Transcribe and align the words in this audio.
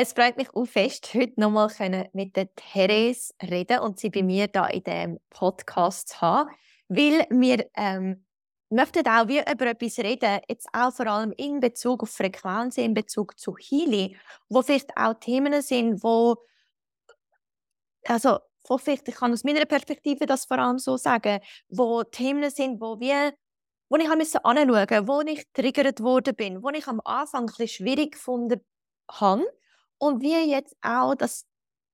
Es 0.00 0.12
freut 0.12 0.36
mich 0.36 0.54
auch 0.54 0.64
fest, 0.64 1.12
heute 1.12 1.40
nochmal 1.40 2.08
mit 2.12 2.36
der 2.36 2.54
Therese 2.54 3.34
reden 3.42 3.80
und 3.80 3.98
sie 3.98 4.10
bei 4.10 4.22
mir 4.22 4.46
da 4.46 4.68
in 4.68 4.84
dem 4.84 5.18
Podcast 5.28 6.10
zu 6.10 6.20
haben, 6.20 6.50
weil 6.88 7.26
wir 7.30 7.68
ähm, 7.76 8.24
möchten 8.70 9.04
auch 9.08 9.26
wie 9.26 9.40
über 9.40 9.66
etwas 9.66 9.98
reden, 9.98 10.38
jetzt 10.48 10.68
auch 10.72 10.92
vor 10.92 11.08
allem 11.08 11.32
in 11.36 11.58
Bezug 11.58 12.04
auf 12.04 12.10
Frequenz, 12.10 12.78
in 12.78 12.94
Bezug 12.94 13.40
zu 13.40 13.56
Healing, 13.56 14.14
wo 14.48 14.62
vielleicht 14.62 14.96
auch 14.96 15.14
Themen 15.14 15.62
sind, 15.62 16.00
wo 16.04 16.36
also 18.06 18.38
wo 18.68 18.78
ich 18.86 19.04
kann 19.04 19.32
aus 19.32 19.42
meiner 19.42 19.64
Perspektive 19.64 20.26
das 20.26 20.44
vor 20.44 20.60
allem 20.60 20.78
so 20.78 20.96
sagen, 20.96 21.40
wo 21.70 22.04
Themen 22.04 22.50
sind, 22.50 22.80
wo 22.80 23.00
wir 23.00 23.34
wo 23.88 23.96
ich 23.96 24.08
anschauen 24.08 24.68
musste, 24.68 25.08
wo 25.08 25.20
ich 25.22 25.44
triggert 25.52 26.00
worden 26.00 26.36
bin, 26.36 26.62
wo 26.62 26.68
ich 26.68 26.86
am 26.86 27.00
Anfang 27.04 27.42
ein 27.42 27.46
bisschen 27.46 27.66
schwierig 27.66 28.12
gefunden 28.12 28.60
habe 29.10 29.57
und 29.98 30.22
wie 30.22 30.50
jetzt 30.50 30.76
auch 30.82 31.14
das 31.14 31.46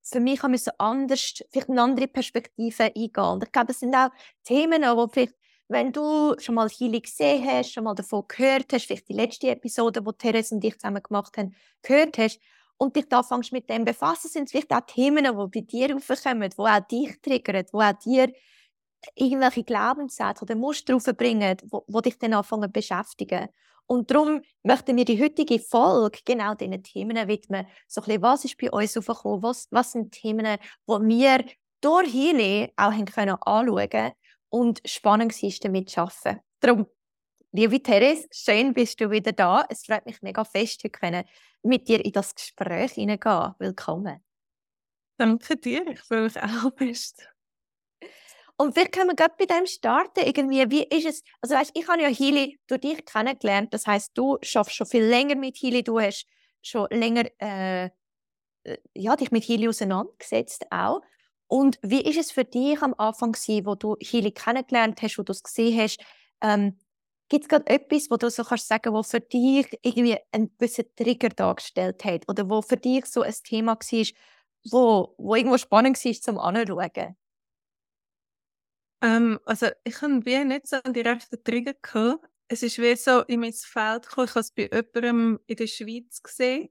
für 0.03 0.19
mich 0.19 0.43
anders, 0.77 1.43
vielleicht 1.51 1.69
eine 1.69 1.81
andere 1.81 2.07
Perspektive 2.07 2.83
eingehen. 2.83 3.23
Und 3.23 3.43
ich 3.43 3.51
glaube, 3.51 3.67
das 3.67 3.79
sind 3.79 3.95
auch 3.95 4.09
Themen, 4.43 4.83
wo 4.83 5.07
vielleicht, 5.07 5.33
wenn 5.67 5.91
du 5.91 6.35
schon 6.39 6.55
mal 6.55 6.69
Healing 6.69 7.01
gesehen 7.01 7.43
hast, 7.45 7.73
schon 7.73 7.85
mal 7.85 7.95
davon 7.95 8.23
gehört 8.27 8.71
hast, 8.71 8.85
vielleicht 8.85 9.09
die 9.09 9.13
letzte 9.13 9.49
Episode, 9.49 10.01
die 10.01 10.17
Therese 10.17 10.53
und 10.53 10.63
ich 10.63 10.77
zusammen 10.77 11.01
gemacht 11.01 11.35
haben, 11.37 11.55
gehört 11.81 12.17
hast, 12.19 12.39
und 12.77 12.95
dich 12.95 13.07
da 13.07 13.23
fängst 13.23 13.51
mit 13.51 13.69
dem 13.69 13.85
befassen, 13.85 14.29
sind 14.29 14.45
es 14.45 14.51
vielleicht 14.51 14.73
auch 14.73 14.81
Themen, 14.81 15.23
die 15.23 15.59
bei 15.59 15.65
dir 15.65 15.95
aufkommen, 15.95 16.49
die 16.49 16.59
auch 16.59 16.79
dich 16.81 17.21
triggern, 17.21 17.65
die 17.65 17.77
auch 17.77 17.93
dir 17.93 18.33
irgendwelche 19.15 19.63
Glaubenssätze 19.63 20.43
oder 20.43 20.55
Muster 20.55 20.95
aufbringen, 20.95 21.57
wo, 21.69 21.83
wo 21.87 22.01
dich 22.01 22.17
dann 22.17 22.33
anfangen 22.33 22.69
zu 22.69 22.71
beschäftigen. 22.71 23.47
Und 23.87 24.09
darum 24.09 24.41
möchten 24.63 24.97
wir 24.97 25.05
die 25.05 25.21
heutige 25.21 25.59
Folge 25.59 26.19
genau 26.25 26.55
diesen 26.55 26.81
Themen 26.81 27.27
widmen. 27.27 27.67
So 27.87 28.01
ein 28.01 28.05
bisschen, 28.05 28.21
was 28.21 28.45
ist 28.45 28.57
bei 28.57 28.71
uns 28.71 28.97
aufgekommen? 28.97 29.43
Was, 29.43 29.67
was 29.71 29.91
sind 29.91 30.11
Themen, 30.11 30.57
die 30.87 30.91
wir 30.91 31.45
durch 31.81 32.11
Healing 32.11 32.71
auch 32.77 33.05
können 33.13 33.37
anschauen 33.41 34.11
und 34.49 34.81
spannend 34.85 35.41
war, 35.41 35.51
damit 35.61 35.89
zu 35.89 36.01
arbeiten. 36.01 36.39
Darum, 36.59 36.87
liebe 37.51 37.81
Therese, 37.81 38.27
schön 38.31 38.73
bist 38.73 38.99
du 38.99 39.11
wieder 39.11 39.33
da. 39.33 39.65
Es 39.69 39.85
freut 39.85 40.05
mich 40.05 40.21
mega 40.21 40.43
fest, 40.43 40.83
heute 40.83 41.25
mit 41.61 41.87
dir 41.87 42.03
in 42.03 42.11
das 42.11 42.33
Gespräch 42.33 42.93
hineingehen. 42.93 43.53
Willkommen. 43.59 44.23
Danke 45.17 45.57
dir, 45.57 45.85
ich 45.87 45.99
freue 45.99 46.23
mich 46.23 46.41
auch 46.41 46.71
best. 46.75 47.34
Und 48.57 48.73
vielleicht 48.73 48.93
können 48.93 49.09
wir 49.09 49.15
gerade 49.15 49.35
bei 49.37 49.45
dem 49.45 49.65
starten. 49.65 50.21
Irgendwie, 50.25 50.69
wie 50.71 50.83
ist 50.83 51.05
es? 51.05 51.23
Also 51.41 51.55
weißt, 51.55 51.71
ich 51.73 51.87
habe 51.87 52.01
ja 52.01 52.07
Healy 52.07 52.59
durch 52.67 52.81
dich 52.81 53.05
kennengelernt. 53.05 53.73
Das 53.73 53.85
heißt, 53.85 54.11
du 54.13 54.37
schaffst 54.41 54.75
schon 54.75 54.87
viel 54.87 55.03
länger 55.03 55.35
mit 55.35 55.57
Healy. 55.57 55.83
Du 55.83 55.99
hast 55.99 56.25
schon 56.61 56.87
länger 56.89 57.25
äh, 57.39 57.89
äh, 58.65 58.77
ja, 58.93 59.15
dich 59.15 59.31
mit 59.31 59.43
Healy 59.43 59.69
auseinandergesetzt 59.69 60.65
auch. 60.71 61.01
Und 61.47 61.77
wie 61.81 62.01
ist 62.01 62.17
es 62.17 62.31
für 62.31 62.43
dich 62.43 62.81
am 62.81 62.95
Anfang 62.97 63.33
gewesen, 63.33 63.65
wo 63.65 63.75
du 63.75 63.95
Healy 64.01 64.31
kennengelernt 64.31 65.01
hast, 65.01 65.17
wo 65.17 65.23
du 65.23 65.31
es 65.31 65.43
gesehen 65.43 65.79
hast? 65.79 65.99
Ähm, 66.41 66.79
Gibt 67.29 67.45
es 67.45 67.49
gerade 67.49 67.67
etwas, 67.67 68.09
wo 68.11 68.17
du 68.17 68.29
so 68.29 68.43
kannst 68.43 68.67
sagen, 68.67 68.93
wo 68.93 69.01
für 69.01 69.19
dich 69.19 69.67
irgendwie 69.81 70.17
einen 70.31 70.55
gewissen 70.57 70.85
Trigger 70.95 71.29
dargestellt 71.29 72.03
hat 72.05 72.27
oder 72.29 72.49
wo 72.49 72.61
für 72.61 72.77
dich 72.77 73.05
so 73.05 73.21
ein 73.21 73.33
Thema 73.43 73.75
war, 73.75 74.05
wo, 74.71 75.15
wo 75.17 75.35
irgendwo 75.35 75.57
spannend 75.57 76.03
war 76.03 76.13
zum 76.13 76.37
Anschauen? 76.39 77.15
Ähm, 79.05 79.39
also 79.45 79.67
ich 79.83 80.01
habe 80.01 80.25
wie 80.25 80.43
nicht 80.43 80.67
so 80.67 80.77
einen 80.83 80.93
direkten 80.95 81.43
Trigger 81.43 81.75
gehabt. 81.75 82.27
Es 82.47 82.63
ist 82.63 82.79
wie 82.79 82.95
so 82.95 83.21
in 83.21 83.41
mein 83.41 83.53
Feld 83.53 84.07
gekommen. 84.07 84.25
Ich 84.27 84.31
habe 84.31 84.39
es 84.39 84.51
bei 84.51 84.63
jemandem 84.63 85.39
in 85.45 85.55
der 85.55 85.67
Schweiz 85.67 86.23
gesehen 86.23 86.69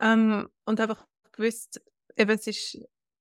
ähm, 0.00 0.48
und 0.64 0.80
einfach 0.80 1.06
gewusst, 1.32 1.82
eben, 2.16 2.30
es 2.30 2.46
ist 2.46 2.78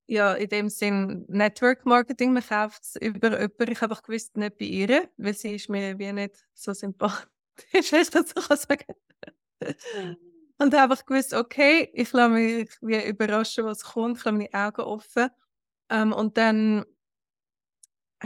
ja 0.08 0.34
in 0.36 0.48
dem 0.50 0.70
Sinn 0.70 1.26
Network 1.28 1.86
Marketing, 1.86 2.32
man 2.32 2.44
kauft 2.44 2.84
es 2.84 2.96
über 2.96 3.32
jemanden. 3.32 3.72
Ich 3.72 3.82
habe 3.82 3.92
einfach 3.94 4.04
gewusst, 4.04 4.38
nicht 4.38 4.58
bei 4.58 4.66
ihr, 4.66 5.10
weil 5.18 5.34
sie 5.34 5.56
ist 5.56 5.70
mir 5.70 6.00
wie 6.00 6.14
nicht 6.14 6.46
so 6.54 6.74
sympathisch, 6.74 7.28
wenn 7.74 8.02
ich 8.02 8.10
das 8.10 8.30
so 8.30 8.56
sagen 8.56 8.86
Und 10.58 10.74
habe 10.74 10.94
einfach 10.94 11.06
gewusst, 11.06 11.34
okay, 11.34 11.90
ich 11.94 12.14
lasse 12.14 12.30
mich 12.30 12.70
wie 12.82 13.06
überraschen, 13.06 13.66
was 13.66 13.84
kommt, 13.84 14.20
ich 14.20 14.24
lasse 14.24 14.38
meine 14.38 14.54
Augen 14.54 14.82
offen. 14.82 15.30
Ähm, 15.90 16.14
und 16.14 16.38
dann 16.38 16.86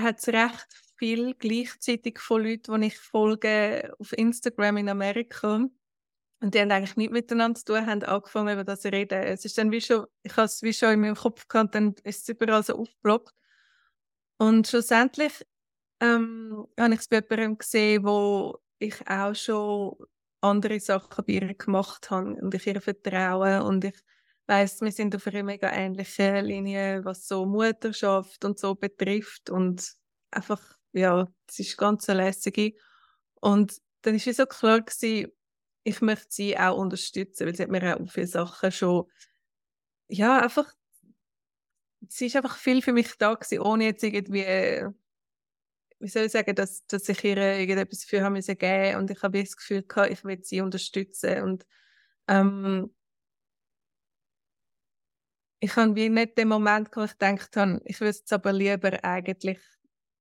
hat 0.01 0.19
es 0.19 0.27
recht 0.27 0.67
viel 0.97 1.33
gleichzeitig 1.35 2.19
von 2.19 2.43
Leuten, 2.43 2.81
die 2.81 2.87
ich 2.87 2.97
folge 2.97 3.93
auf 3.99 4.13
Instagram 4.13 4.77
in 4.77 4.89
Amerika. 4.89 5.67
Und 6.41 6.55
die 6.55 6.59
haben 6.59 6.71
eigentlich 6.71 6.95
nichts 6.95 7.13
miteinander 7.13 7.59
zu 7.59 7.65
tun, 7.65 7.85
haben 7.85 8.03
angefangen 8.03 8.53
über 8.53 8.63
das 8.63 8.81
zu 8.81 8.91
reden. 8.91 9.23
Es 9.23 9.43
ist 9.43 9.57
dann 9.57 9.71
wie 9.71 9.81
schon, 9.81 10.05
ich 10.23 10.35
habe 10.38 10.45
es 10.45 10.61
wie 10.61 10.73
schon 10.73 10.93
in 10.93 11.01
meinem 11.01 11.15
Kopf 11.15 11.47
gehabt, 11.47 11.75
dann 11.75 11.95
ist 12.03 12.23
es 12.23 12.29
überall 12.29 12.63
so 12.63 12.75
aufgeploppt. 12.75 13.33
Und 14.38 14.67
schlussendlich 14.67 15.45
ähm, 15.99 16.65
habe 16.79 16.93
ich 16.93 17.01
es 17.01 17.07
bei 17.07 17.17
jemandem 17.17 17.57
gesehen, 17.57 18.03
wo 18.05 18.57
ich 18.79 18.95
auch 19.09 19.35
schon 19.35 19.97
andere 20.41 20.79
Sachen 20.79 21.25
bei 21.25 21.33
ihr 21.33 21.53
gemacht 21.53 22.09
habe 22.09 22.35
und 22.35 22.53
ich 22.53 22.65
ihr 22.65 22.79
vertraue 22.81 23.63
und 23.63 23.83
ich 23.83 23.95
weiß, 24.49 24.81
wir 24.81 24.91
sind 24.91 25.15
auf 25.15 25.27
einer 25.27 25.43
mega 25.43 25.71
ähnlichen 25.71 26.43
Linie, 26.43 27.05
was 27.05 27.27
so 27.27 27.45
Mutterschaft 27.45 28.43
und 28.43 28.57
so 28.59 28.75
betrifft 28.75 29.49
und 29.49 29.93
einfach, 30.31 30.61
ja, 30.91 31.27
es 31.47 31.59
ist 31.59 31.77
ganz 31.77 32.09
eine 32.09 32.23
lässige. 32.25 32.73
Und 33.35 33.77
dann 34.01 34.15
ist 34.15 34.27
es 34.27 34.38
so 34.38 34.47
klar 34.47 34.81
gewesen, 34.81 35.31
ich 35.83 36.01
möchte 36.01 36.27
sie 36.29 36.57
auch 36.57 36.77
unterstützen, 36.77 37.45
weil 37.45 37.55
sie 37.55 37.63
hat 37.63 37.69
mir 37.69 37.95
auch 37.95 38.11
viele 38.11 38.27
Sachen 38.27 38.71
schon, 38.71 39.05
ja, 40.07 40.39
einfach, 40.39 40.73
sie 42.09 42.25
ist 42.25 42.35
einfach 42.35 42.57
viel 42.57 42.81
für 42.81 42.91
mich 42.93 43.17
da 43.19 43.35
gewesen, 43.35 43.59
ohne 43.61 43.85
jetzt 43.85 44.03
irgendwie, 44.03 44.83
wie 45.99 46.07
soll 46.07 46.23
ich 46.23 46.31
sagen, 46.31 46.55
dass, 46.55 46.85
dass 46.88 47.07
ich 47.07 47.23
ihr 47.23 47.38
irgendetwas 47.38 48.03
für 48.03 48.23
haben 48.23 48.33
müssen 48.33 48.57
geben 48.57 48.97
und 48.97 49.11
ich 49.11 49.21
habe 49.21 49.43
das 49.43 49.55
Gefühl 49.55 49.83
gehabt, 49.83 50.11
ich 50.11 50.23
will 50.23 50.43
sie 50.43 50.61
unterstützen 50.61 51.43
und 51.43 51.67
ähm, 52.27 52.91
ich 55.59 55.75
habe 55.75 55.95
wie 55.95 56.09
nicht 56.09 56.37
den 56.37 56.47
Moment 56.47 56.89
wo 56.95 57.03
ich 57.03 57.11
gedacht 57.11 57.55
habe, 57.57 57.81
ich 57.85 57.99
würde 57.99 58.17
es 58.23 58.31
aber 58.31 58.53
lieber 58.53 59.03
eigentlich 59.03 59.59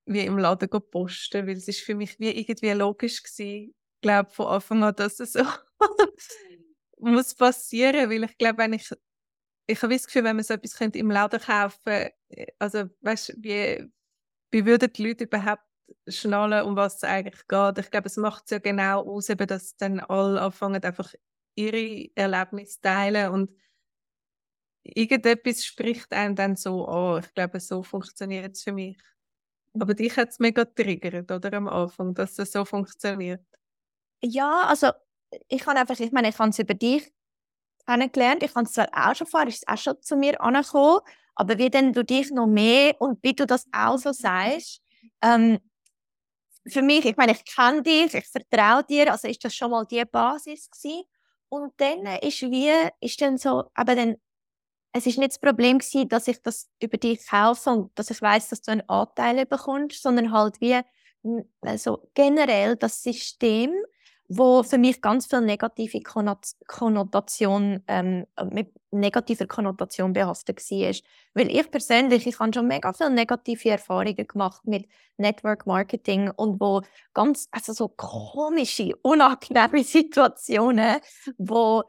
wie 0.05 0.21
im 0.21 0.37
Laden 0.37 0.69
posten, 0.91 1.47
weil 1.47 1.57
es 1.57 1.67
ist 1.67 1.81
für 1.81 1.95
mich 1.95 2.19
wie 2.19 2.31
irgendwie 2.31 2.71
logisch 2.71 3.23
gewesen, 3.23 3.75
glaube 4.01 4.31
von 4.31 4.47
Anfang 4.47 4.83
an, 4.83 4.95
dass 4.95 5.19
es 5.19 5.33
so 5.33 5.43
muss 6.99 7.35
passieren, 7.35 8.09
weil 8.09 8.23
ich 8.23 8.37
glaube, 8.37 8.57
wenn 8.59 8.73
ich 8.73 8.89
ich 9.67 9.81
habe 9.83 9.93
das 9.93 10.07
Gefühl, 10.07 10.23
wenn 10.23 10.35
man 10.35 10.43
so 10.45 10.55
etwas 10.55 10.75
könnte 10.75 10.99
im 10.99 11.11
Laden 11.11 11.39
kaufen, 11.39 12.09
äh, 12.29 12.47
also 12.59 12.85
weißt, 13.01 13.35
wie 13.39 13.87
wie 14.51 14.65
würden 14.65 14.91
die 14.93 15.03
Leute 15.07 15.25
überhaupt 15.25 15.63
schnallen, 16.07 16.65
um 16.65 16.75
was 16.75 16.97
es 16.97 17.03
eigentlich 17.03 17.47
geht? 17.47 17.77
Ich 17.79 17.91
glaube, 17.91 18.07
es 18.07 18.17
macht 18.17 18.45
es 18.45 18.51
ja 18.51 18.59
genau 18.59 19.03
aus, 19.07 19.29
eben, 19.29 19.47
dass 19.47 19.75
dann 19.77 19.99
alle 20.01 20.41
anfangen 20.41 20.83
einfach 20.83 21.13
ihre 21.55 22.09
Erlebnisse 22.15 22.81
teilen 22.81 23.31
und 23.31 23.51
irgendetwas 24.83 25.65
spricht 25.65 26.11
einem 26.13 26.35
dann 26.35 26.55
so 26.55 26.85
an. 26.85 27.23
Ich 27.23 27.33
glaube, 27.33 27.59
so 27.59 27.83
funktioniert 27.83 28.55
es 28.55 28.63
für 28.63 28.71
mich. 28.71 28.97
Aber 29.79 29.93
dich 29.93 30.15
hat 30.17 30.29
es 30.29 30.39
mega 30.39 30.65
triggert, 30.65 31.31
oder 31.31 31.53
am 31.53 31.67
Anfang, 31.67 32.13
dass 32.13 32.39
es 32.39 32.51
so 32.51 32.65
funktioniert. 32.65 33.45
Ja, 34.21 34.63
also 34.63 34.91
ich 35.47 35.61
kann 35.61 35.77
einfach, 35.77 35.99
ich 35.99 36.11
meine, 36.11 36.29
ich 36.29 36.39
habe 36.39 36.49
es 36.49 36.59
über 36.59 36.73
dich 36.73 37.11
kennengelernt. 37.85 38.43
Ich 38.43 38.55
habe 38.55 38.65
es 38.65 38.73
zwar 38.73 38.89
auch 38.93 39.15
schon 39.15 39.27
vorher, 39.27 39.47
ist 39.47 39.67
auch 39.67 39.77
schon 39.77 40.01
zu 40.01 40.15
mir 40.15 40.41
angekommen, 40.41 41.01
aber 41.35 41.57
wie 41.57 41.69
denn 41.69 41.93
du 41.93 42.03
dich 42.03 42.31
noch 42.31 42.47
mehr 42.47 42.99
und 42.99 43.19
wie 43.23 43.33
du 43.33 43.45
das 43.45 43.65
auch 43.71 43.97
so 43.97 44.11
sagst, 44.11 44.81
ähm, 45.21 45.59
für 46.67 46.81
mich, 46.81 47.05
ich 47.05 47.17
meine, 47.17 47.31
ich 47.31 47.45
kenne 47.45 47.81
dich, 47.81 48.13
ich 48.13 48.27
vertraue 48.27 48.83
dir, 48.83 49.11
also 49.11 49.27
ist 49.27 49.43
das 49.43 49.55
schon 49.55 49.71
mal 49.71 49.85
die 49.85 50.03
Basis 50.05 50.69
gewesen. 50.69 51.03
Und 51.49 51.73
dann 51.77 52.05
ist 52.21 52.41
wie, 52.41 52.71
ist 52.99 53.21
dann 53.21 53.37
so, 53.37 53.63
aber 53.73 53.95
dann 53.95 54.17
es 54.91 55.05
ist 55.05 55.17
nicht 55.17 55.31
das 55.31 55.39
Problem 55.39 55.79
gewesen, 55.79 56.09
dass 56.09 56.27
ich 56.27 56.41
das 56.41 56.69
über 56.81 56.97
dich 56.97 57.25
kaufe 57.27 57.69
und 57.69 57.91
dass 57.97 58.09
ich 58.09 58.21
weiß, 58.21 58.49
dass 58.49 58.61
du 58.61 58.71
einen 58.71 58.89
Anteil 58.89 59.45
bekommst, 59.45 60.01
sondern 60.01 60.31
halt 60.31 60.59
wie 60.61 60.79
also 61.61 62.09
generell 62.13 62.75
das 62.75 63.03
System, 63.03 63.71
wo 64.29 64.61
für 64.61 64.77
mich 64.77 65.01
ganz 65.01 65.25
viel 65.25 65.41
negative 65.41 66.01
Konnotation 66.67 67.83
ähm, 67.87 68.27
mit 68.51 68.71
negativer 68.91 69.47
Konnotation 69.47 70.13
behaftet 70.13 70.59
war. 70.59 70.93
Weil 71.33 71.49
ich 71.49 71.71
persönlich, 71.71 72.27
ich 72.27 72.39
habe 72.39 72.53
schon 72.53 72.67
mega 72.67 72.93
viele 72.93 73.09
negative 73.09 73.71
Erfahrungen 73.71 74.27
gemacht 74.27 74.61
mit 74.65 74.87
Network 75.17 75.65
Marketing 75.65 76.29
und 76.29 76.61
wo 76.61 76.81
ganz, 77.13 77.47
also 77.51 77.73
so 77.73 77.87
komische, 77.87 78.95
unangenehme 79.01 79.83
Situationen, 79.83 80.97
wo 81.39 81.83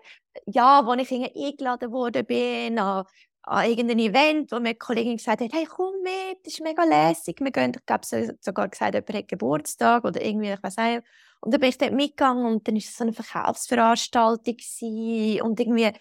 ja, 0.47 0.87
wo 0.87 0.93
ich 0.95 1.11
eingeladen 1.13 1.93
worden 1.93 2.27
bin 2.27 2.79
an, 2.79 3.05
an 3.43 3.69
irgendein 3.69 3.99
Event, 3.99 4.53
wo 4.53 4.57
mir 4.57 4.71
eine 4.71 4.75
Kollegin 4.77 5.17
gesagt 5.17 5.41
hat, 5.41 5.53
hey, 5.53 5.67
komm 5.67 5.95
mit, 6.03 6.39
das 6.45 6.55
ist 6.55 6.63
mega 6.63 6.85
lässig. 6.85 7.41
Wir 7.41 7.51
gehen, 7.51 7.73
ich 7.75 7.87
glaube, 7.87 8.07
sogar 8.41 8.69
gesagt, 8.69 8.95
jemand 8.95 9.15
hat 9.15 9.29
Geburtstag 9.29 10.05
oder 10.05 10.23
irgendwie, 10.23 10.53
ich 10.53 10.63
weiß 10.63 10.77
nicht. 10.77 11.03
Und 11.41 11.53
dann 11.55 11.61
bin 11.61 11.71
ich 11.71 11.79
dort 11.79 11.93
mitgegangen 11.93 12.45
und 12.45 12.69
dann 12.69 12.75
war 12.75 12.79
es 12.81 12.97
so 12.97 13.05
eine 13.05 13.13
Verkaufsveranstaltung 13.13 14.57
und 15.43 15.61
irgendwie, 15.61 15.93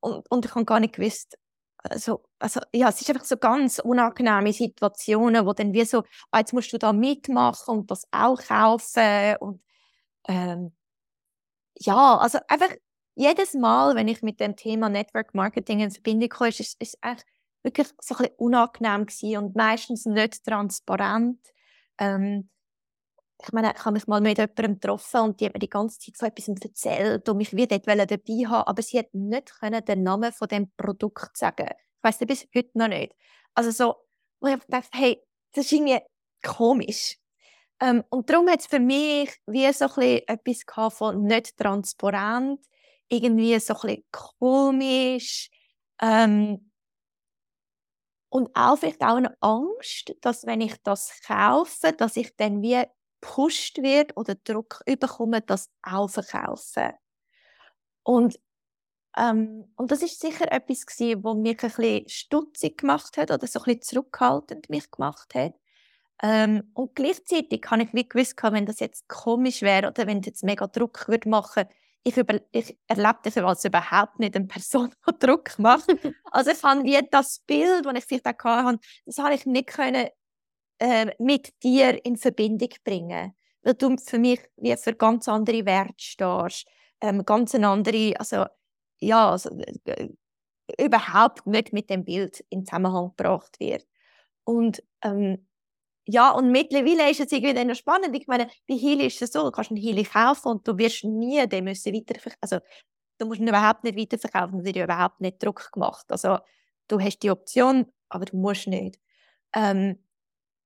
und, 0.00 0.30
und 0.30 0.44
ich 0.44 0.54
habe 0.54 0.64
gar 0.64 0.80
nicht 0.80 0.94
gewusst, 0.96 1.38
also, 1.78 2.24
also 2.40 2.60
ja, 2.72 2.88
es 2.88 3.00
ist 3.00 3.08
einfach 3.10 3.24
so 3.24 3.36
ganz 3.36 3.78
unangenehme 3.78 4.52
Situationen, 4.52 5.46
wo 5.46 5.52
dann 5.52 5.72
wie 5.72 5.84
so, 5.84 6.02
ah, 6.30 6.40
jetzt 6.40 6.52
musst 6.52 6.72
du 6.72 6.78
da 6.78 6.92
mitmachen 6.92 7.78
und 7.78 7.90
das 7.90 8.06
auch 8.10 8.40
kaufen 8.42 9.36
und 9.40 9.62
ähm, 10.28 10.72
ja, 11.80 12.18
also 12.18 12.38
einfach 12.48 12.70
jedes 13.18 13.54
Mal, 13.54 13.96
wenn 13.96 14.06
ich 14.06 14.22
mit 14.22 14.38
dem 14.38 14.54
Thema 14.54 14.88
Network 14.88 15.34
Marketing 15.34 15.80
in 15.80 15.90
Verbindung 15.90 16.28
komme, 16.28 16.50
ist 16.50 16.76
es 16.78 16.98
echt 17.02 17.26
wirklich 17.64 17.88
so 18.00 18.14
ein 18.14 18.18
bisschen 18.18 18.36
unangenehm 18.36 19.06
gewesen 19.06 19.36
und 19.38 19.56
meistens 19.56 20.06
nicht 20.06 20.44
transparent. 20.44 21.40
Ähm, 21.98 22.48
ich 23.44 23.52
meine, 23.52 23.72
ich 23.76 23.84
habe 23.84 23.92
mich 23.92 24.06
mal 24.06 24.20
mit 24.20 24.38
jemandem 24.38 24.74
getroffen 24.74 25.20
und 25.20 25.40
die 25.40 25.46
hat 25.46 25.54
mir 25.54 25.58
die 25.58 25.68
ganze 25.68 25.98
Zeit 25.98 26.16
von 26.16 26.28
etwas 26.28 26.48
erzählt 26.48 27.28
und 27.28 27.36
mich 27.36 27.54
wie 27.54 27.66
dort 27.66 27.86
dabei 27.86 28.46
haben, 28.46 28.66
aber 28.66 28.82
sie 28.82 28.98
hat 28.98 29.12
nicht 29.12 29.58
können 29.58 29.84
den 29.84 30.02
Namen 30.04 30.32
von 30.32 30.48
dem 30.48 30.70
Produkt 30.76 31.36
sagen. 31.36 31.68
Ich 31.68 32.04
weiß 32.04 32.18
bis 32.20 32.46
heute 32.54 32.70
noch 32.74 32.88
nicht. 32.88 33.14
Also 33.54 33.70
so, 33.70 33.96
wo 34.40 34.48
ich 34.48 34.58
dachte, 34.68 34.88
hey, 34.92 35.20
das 35.54 35.66
ist 35.66 35.72
irgendwie 35.72 35.98
komisch. 36.44 37.18
Ähm, 37.80 38.04
und 38.10 38.30
darum 38.30 38.48
hat 38.48 38.60
es 38.60 38.66
für 38.66 38.80
mich 38.80 39.30
wie 39.46 39.72
so 39.72 39.86
ein 39.96 40.20
etwas 40.26 40.94
von 40.94 41.24
nicht 41.24 41.56
transparent, 41.56 42.60
irgendwie 43.08 43.58
so 43.60 43.74
ein 43.74 43.80
bisschen 43.80 44.04
komisch. 44.12 45.50
Ähm, 46.00 46.70
und 48.30 48.50
auch 48.54 48.76
vielleicht 48.78 49.00
auch 49.02 49.16
eine 49.16 49.34
Angst, 49.40 50.14
dass 50.20 50.46
wenn 50.46 50.60
ich 50.60 50.76
das 50.82 51.20
kaufe, 51.26 51.92
dass 51.92 52.16
ich 52.16 52.36
dann 52.36 52.62
wie 52.62 52.84
gepusht 53.20 53.78
wird 53.82 54.16
oder 54.16 54.34
Druck 54.34 54.82
bekomme, 54.86 55.40
das 55.40 55.70
auch 55.82 56.08
verkaufen. 56.08 56.92
Und, 58.02 58.38
ähm, 59.16 59.72
und 59.76 59.90
das 59.90 60.02
ist 60.02 60.20
sicher 60.20 60.50
etwas 60.52 60.86
was 60.86 61.36
mich 61.36 61.62
ein 61.62 61.70
bisschen 61.70 62.08
stutzig 62.08 62.78
gemacht 62.78 63.16
hat 63.16 63.30
oder 63.30 63.46
so 63.46 63.60
ein 63.60 63.64
bisschen 63.64 63.82
zurückhaltend 63.82 64.70
mich 64.70 64.90
gemacht 64.90 65.34
hat. 65.34 65.54
Ähm, 66.22 66.70
und 66.74 66.94
gleichzeitig 66.96 67.62
kann 67.62 67.80
ich 67.80 67.94
wie 67.94 68.08
gewusst 68.08 68.36
wenn 68.42 68.66
das 68.66 68.80
jetzt 68.80 69.08
komisch 69.08 69.62
wäre 69.62 69.88
oder 69.88 70.06
wenn 70.06 70.20
es 70.20 70.26
jetzt 70.26 70.44
mega 70.44 70.66
Druck 70.66 71.06
würde 71.08 71.28
machen, 71.28 71.64
ich, 72.04 72.16
über, 72.16 72.40
ich 72.52 72.76
erlebe 72.86 73.18
das 73.22 73.36
als 73.38 73.64
überhaupt 73.64 74.18
nicht 74.18 74.36
eine 74.36 74.46
Person, 74.46 74.92
die 75.06 75.18
Druck 75.18 75.58
macht. 75.58 75.86
also 76.30 76.50
ich 76.50 76.62
habe 76.62 76.84
wie 76.84 76.98
das 77.10 77.40
Bild, 77.40 77.84
das 77.84 77.94
ich 77.94 78.04
vielleicht 78.04 78.26
auch 78.26 78.44
hatte, 78.44 78.80
das 79.04 79.18
habe 79.18 79.34
ich 79.34 79.46
nicht 79.46 79.68
können 79.68 80.08
äh, 80.78 81.06
mit 81.18 81.62
dir 81.62 82.04
in 82.04 82.16
Verbindung 82.16 82.70
bringen. 82.84 83.34
Weil 83.62 83.74
du 83.74 83.96
für 83.98 84.18
mich 84.18 84.40
wie 84.56 84.76
für 84.76 84.94
ganz 84.94 85.28
andere 85.28 85.66
Werte 85.66 85.94
stehst. 85.98 86.66
Ähm, 87.00 87.24
ganz 87.24 87.54
eine 87.54 87.68
andere, 87.68 88.14
also 88.18 88.46
ja, 89.00 89.30
also, 89.30 89.50
äh, 89.84 90.08
überhaupt 90.80 91.46
nicht 91.46 91.72
mit 91.72 91.90
dem 91.90 92.04
Bild 92.04 92.44
in 92.50 92.64
Zusammenhang 92.66 93.12
gebracht 93.16 93.60
wird. 93.60 93.86
Und 94.44 94.82
ähm, 95.02 95.47
ja, 96.10 96.30
und 96.30 96.50
mittlerweile 96.50 97.10
ist 97.10 97.20
es 97.20 97.30
irgendwie 97.32 97.52
dann 97.52 97.74
spannend. 97.74 98.16
Ich 98.16 98.26
meine, 98.26 98.48
bei 98.66 98.74
Healy 98.76 99.06
ist 99.06 99.20
es 99.20 99.30
so, 99.30 99.44
du 99.44 99.50
kannst 99.50 99.70
einen 99.70 99.80
Healy 99.80 100.04
kaufen 100.04 100.48
und 100.48 100.66
du 100.66 100.78
wirst 100.78 101.04
nie 101.04 101.46
den 101.46 101.64
müssen 101.64 101.94
weiterverkaufen. 101.94 102.38
Also, 102.40 102.58
du 103.18 103.26
musst 103.26 103.40
ihn 103.40 103.48
überhaupt 103.48 103.84
nicht 103.84 103.98
weiterverkaufen, 103.98 104.64
wird 104.64 104.76
dir 104.76 104.84
überhaupt 104.84 105.20
nicht 105.20 105.42
Druck 105.44 105.70
gemacht. 105.72 106.06
Also, 106.10 106.38
du 106.88 106.98
hast 107.00 107.18
die 107.20 107.30
Option, 107.30 107.86
aber 108.08 108.24
du 108.24 108.38
musst 108.38 108.68
nicht. 108.68 108.98
Ähm, 109.54 110.02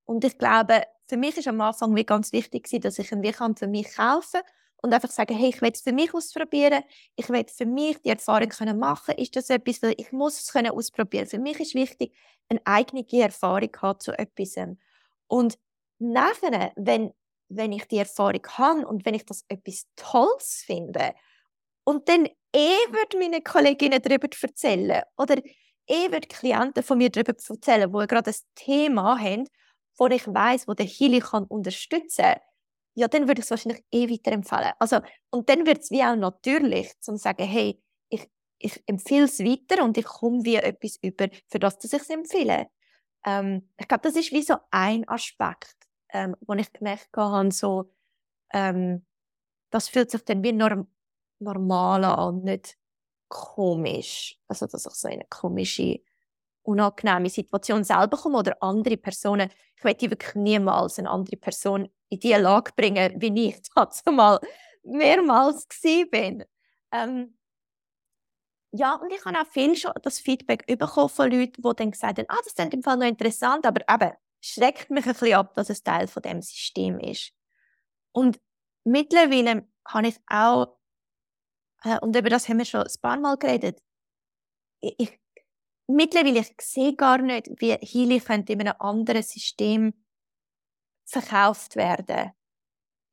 und 0.05 0.25
ich 0.25 0.39
glaube, 0.39 0.83
für 1.09 1.17
mich 1.17 1.37
ist 1.37 1.49
am 1.49 1.61
Anfang 1.61 1.97
wie 1.97 2.05
ganz 2.05 2.33
wichtig, 2.33 2.69
dass 2.83 2.99
ich 2.99 3.13
ihn 3.13 3.23
wie 3.23 3.33
für 3.33 3.67
mich 3.67 3.95
kaufen 3.97 4.41
kann 4.43 4.43
und 4.83 4.93
einfach 4.95 5.11
sagen, 5.11 5.35
hey, 5.37 5.51
ich 5.51 5.61
will 5.63 5.73
es 5.73 5.83
für 5.83 5.93
mich 5.93 6.15
ausprobieren, 6.15 6.85
ich 7.17 7.29
will 7.29 7.45
für 7.49 7.67
mich 7.67 8.01
die 8.03 8.11
Erfahrung 8.11 8.49
können 8.49 8.79
machen, 8.79 9.15
ist 9.17 9.37
das 9.37 9.51
etwas, 9.51 9.81
ich 9.97 10.13
muss 10.13 10.41
es 10.41 10.53
können 10.53 10.71
ausprobieren. 10.71 11.27
Für 11.27 11.39
mich 11.39 11.59
ist 11.61 11.75
wichtig, 11.75 12.15
eine 12.49 12.61
eigene 12.65 13.05
Erfahrung 13.13 13.71
zu 13.99 14.13
etwas. 14.17 14.57
Und 15.33 15.59
nachher, 15.99 16.73
wenn, 16.77 17.15
wenn 17.49 17.73
ich 17.73 17.87
die 17.87 17.97
Erfahrung 17.97 18.47
habe 18.49 18.87
und 18.87 19.07
wenn 19.07 19.15
ich 19.15 19.25
das 19.25 19.47
etwas 19.49 19.87
Tolles 19.97 20.63
finde 20.67 21.15
und 21.85 22.07
dann 22.11 22.27
eh 22.55 22.77
würde 22.91 23.19
meine 23.19 23.41
Kolleginnen 23.41 24.03
darüber 24.03 24.29
erzählen 24.43 25.03
oder 25.17 25.39
eh 25.87 26.13
würde 26.13 26.29
Klienten 26.29 26.83
von 26.83 26.99
mir 26.99 27.09
darüber 27.09 27.33
erzählen, 27.33 27.91
die 27.91 28.07
gerade 28.07 28.31
ein 28.31 28.37
Thema 28.57 29.19
haben, 29.19 29.49
wo 29.97 30.07
ich 30.09 30.27
weiß, 30.27 30.69
wo 30.69 30.75
der 30.75 30.85
Healy 30.85 31.21
kann 31.21 31.45
unterstützen 31.45 32.25
kann, 32.25 32.41
ja, 32.95 33.09
dann 33.09 33.27
würde 33.27 33.41
ich 33.41 33.47
es 33.47 33.51
wahrscheinlich 33.51 33.83
eh 33.91 34.11
weiterempfehlen. 34.11 34.73
Also, 34.79 35.01
und 35.31 35.49
dann 35.49 35.65
wird 35.65 35.79
es 35.79 35.91
wie 35.91 36.03
auch 36.03 36.15
natürlich, 36.15 36.93
zu 37.01 37.17
sagen, 37.17 37.45
hey, 37.45 37.83
ich, 38.11 38.29
ich 38.59 38.83
empfehle 38.85 39.25
es 39.25 39.39
weiter 39.39 39.83
und 39.83 39.97
ich 39.97 40.05
komme 40.05 40.45
wie 40.45 40.57
etwas 40.57 40.99
über, 41.01 41.29
für 41.49 41.59
das, 41.59 41.79
dass 41.79 41.95
ich 41.95 42.03
es 42.03 42.11
empfehle. 42.11 42.67
Ähm, 43.25 43.69
ich 43.79 43.89
glaube, 43.89 44.03
das 44.03 44.17
ist 44.17 44.33
wie 44.33 44.43
so 44.43 44.57
ein 44.71 45.09
Aspekt, 45.09 45.77
ähm, 46.13 46.37
wo 46.41 46.55
ich 46.55 46.73
gemerkt 46.73 47.11
habe, 47.17 47.51
so, 47.51 47.91
ähm, 48.53 49.05
das 49.71 49.89
fühlt 49.89 50.11
sich 50.11 50.25
dann 50.25 50.43
wie 50.43 50.53
norm 50.53 50.89
normal 51.39 52.05
an, 52.05 52.43
nicht 52.43 52.77
komisch. 53.29 54.39
Also, 54.49 54.67
dass 54.67 54.87
ich 54.87 54.93
so 54.93 55.09
eine 55.09 55.25
komische 55.29 56.01
unangenehme 56.63 57.29
Situation 57.29 57.85
selber 57.85 58.17
komme 58.17 58.39
oder 58.39 58.63
andere 58.63 58.97
Personen. 58.97 59.51
Ich 59.77 59.85
möchte 59.85 60.11
wirklich 60.11 60.35
niemals 60.37 60.99
eine 60.99 61.11
andere 61.11 61.37
Person 61.37 61.89
in 62.09 62.21
die 62.21 62.35
Lage 62.35 62.73
bringen, 62.77 63.21
wie 63.21 63.49
ich 63.49 63.63
dazu 63.75 64.13
mal 64.13 64.39
mehrmals 64.85 65.67
bin. 66.11 66.45
Ähm, 66.93 67.37
ja, 68.73 68.95
und 68.95 69.13
ich 69.13 69.25
habe 69.25 69.39
auch 69.39 69.47
viel 69.47 69.77
schon 69.77 69.93
das 70.03 70.19
Feedback 70.19 70.67
bekommen 70.67 71.09
von 71.09 71.31
Leuten, 71.31 71.63
die 71.63 71.77
dann 71.77 71.91
gesagt 71.91 72.19
haben, 72.19 72.27
ah, 72.29 72.39
das 72.43 72.55
ist 72.55 72.75
im 72.75 72.83
Fall 72.83 72.97
noch 72.97 73.07
interessant, 73.07 73.67
aber 73.67 73.83
eben, 73.89 74.13
schreckt 74.43 74.91
mich 74.91 75.07
ein 75.07 75.13
bisschen 75.13 75.35
ab, 75.35 75.55
dass 75.55 75.71
es 75.71 75.83
Teil 75.83 76.09
von 76.09 76.23
dem 76.23 76.43
System 76.43 76.99
ist. 76.99 77.33
Und 78.13 78.41
mittlerweile 78.85 79.69
habe 79.87 80.09
ich 80.09 80.17
auch, 80.27 80.79
äh, 81.85 81.99
und 82.01 82.17
über 82.17 82.31
das 82.31 82.49
haben 82.49 82.59
wir 82.59 82.65
schon 82.65 82.83
ein 82.83 83.01
paar 83.01 83.19
Mal 83.19 83.37
geredet, 83.37 83.81
ich, 84.81 85.21
mittlerweile 85.87 86.41
ich 86.41 86.55
sehe 86.61 86.97
gar 86.97 87.19
nicht, 87.19 87.49
wie 87.59 87.75
Healy 87.75 88.23
in 88.27 88.61
einem 88.61 88.75
anderen 88.79 89.23
System 89.23 89.95
verkauft 91.05 91.77
werden, 91.77 92.33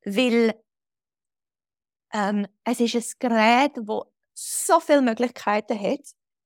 weil 0.04 0.60
ähm, 2.12 2.46
es 2.64 2.80
ist 2.80 2.94
ein 2.94 3.28
Gerät, 3.28 3.76
das 3.76 4.09
so 4.40 4.80
viele 4.80 5.02
Möglichkeiten 5.02 5.78
hat, 5.78 6.00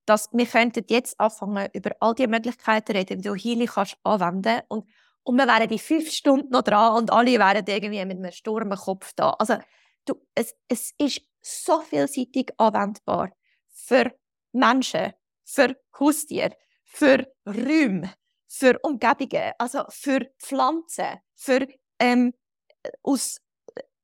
dass 0.07 0.29
wir 0.33 0.47
könnten 0.47 0.85
jetzt 0.89 1.19
anfangen, 1.19 1.69
über 1.73 1.93
all 2.01 2.15
die 2.15 2.27
Möglichkeiten 2.27 2.93
reden, 2.93 3.23
die 3.23 3.29
du 3.29 3.35
Healy 3.35 3.67
kannst 3.67 3.97
anwenden 4.03 4.63
und 4.69 4.87
und 5.25 5.39
wir 5.39 5.47
wären 5.47 5.69
die 5.69 5.79
fünf 5.79 6.11
Stunden 6.11 6.51
noch 6.51 6.63
dran 6.63 6.97
und 6.99 7.11
alle 7.11 7.39
wären 7.39 7.65
irgendwie 7.67 8.05
mit 8.05 8.19
einem 8.19 8.31
Sturm 8.31 8.71
im 8.71 8.79
Kopf 8.79 9.13
da. 9.17 9.31
Also, 9.31 9.57
du, 10.05 10.15
es, 10.35 10.55
es 10.69 10.93
ist 10.99 11.23
so 11.41 11.81
vielseitig 11.81 12.53
anwendbar 12.59 13.31
für 13.71 14.13
Menschen, 14.53 15.15
für 15.43 15.77
Haustiere, 15.99 16.55
für 16.85 17.27
Räume, 17.47 18.13
für 18.47 18.79
Umgebungen, 18.83 19.53
also 19.59 19.85
für 19.89 20.31
Pflanzen, 20.39 21.21
für 21.35 21.67
ähm, 21.99 22.35
aus, 23.03 23.41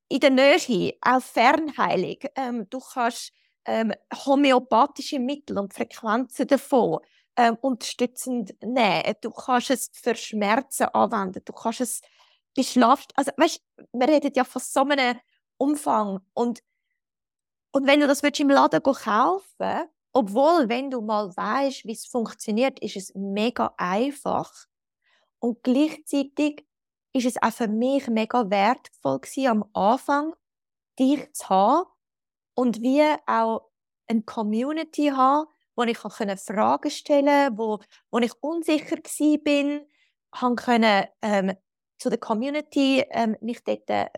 in 0.09 0.19
der 0.19 0.31
Nähe, 0.31 0.97
auch 1.01 1.21
Fernheilung. 1.21 2.17
Ähm, 2.35 2.67
du 2.69 2.79
kannst 2.79 3.31
ähm, 3.65 3.93
homöopathische 4.25 5.19
Mittel 5.19 5.57
und 5.57 5.73
Frequenzen 5.73 6.47
davon 6.47 6.99
ähm, 7.35 7.57
unterstützend 7.61 8.55
nehmen. 8.61 9.15
Du 9.21 9.31
kannst 9.31 9.69
es 9.69 9.89
für 9.93 10.15
Schmerzen 10.15 10.85
anwenden. 10.85 11.41
Du 11.45 11.53
kannst 11.53 11.81
es 11.81 12.01
bei 12.55 12.63
Schlaf... 12.63 13.05
Also, 13.15 13.31
weißt, 13.37 13.61
wir 13.93 14.07
reden 14.07 14.31
ja 14.35 14.43
von 14.43 14.61
so 14.61 14.81
einem 14.81 15.19
Umfang. 15.57 16.19
Und, 16.33 16.63
und 17.71 17.87
wenn 17.87 17.99
du 17.99 18.07
das 18.07 18.21
im 18.21 18.49
Laden 18.49 18.81
kaufen 18.83 19.89
obwohl, 20.13 20.67
wenn 20.67 20.91
du 20.91 21.01
mal 21.01 21.35
weißt, 21.35 21.85
wie 21.85 21.93
es 21.93 22.05
funktioniert, 22.05 22.79
ist 22.79 22.97
es 22.97 23.13
mega 23.15 23.73
einfach. 23.77 24.51
Und 25.39 25.63
gleichzeitig 25.63 26.65
ist 27.13 27.25
es 27.25 27.41
auch 27.41 27.53
für 27.53 27.67
mich 27.69 28.07
mega 28.07 28.49
wertvoll 28.49 29.19
gewesen, 29.19 29.47
am 29.47 29.65
Anfang, 29.73 30.33
dich 30.99 31.31
zu 31.33 31.49
haben 31.49 31.85
und 32.61 32.79
wie 32.83 33.01
auch 33.25 33.71
eine 34.07 34.21
Community 34.21 35.07
haben, 35.07 35.47
wo 35.75 35.81
ich 35.81 35.97
Fragen 35.97 36.91
stellen 36.91 37.55
konnte, 37.55 37.57
wo, 37.57 37.79
wo 38.11 38.19
ich 38.19 38.31
unsicher 38.39 38.97
war, 38.97 40.55
konnte 40.55 41.09
ähm, 41.23 41.53
zu 41.97 42.09
der 42.09 42.19
Community 42.19 43.03
ähm, 43.09 43.35
mich 43.41 43.63
dort 43.63 43.89
äh, 43.89 44.09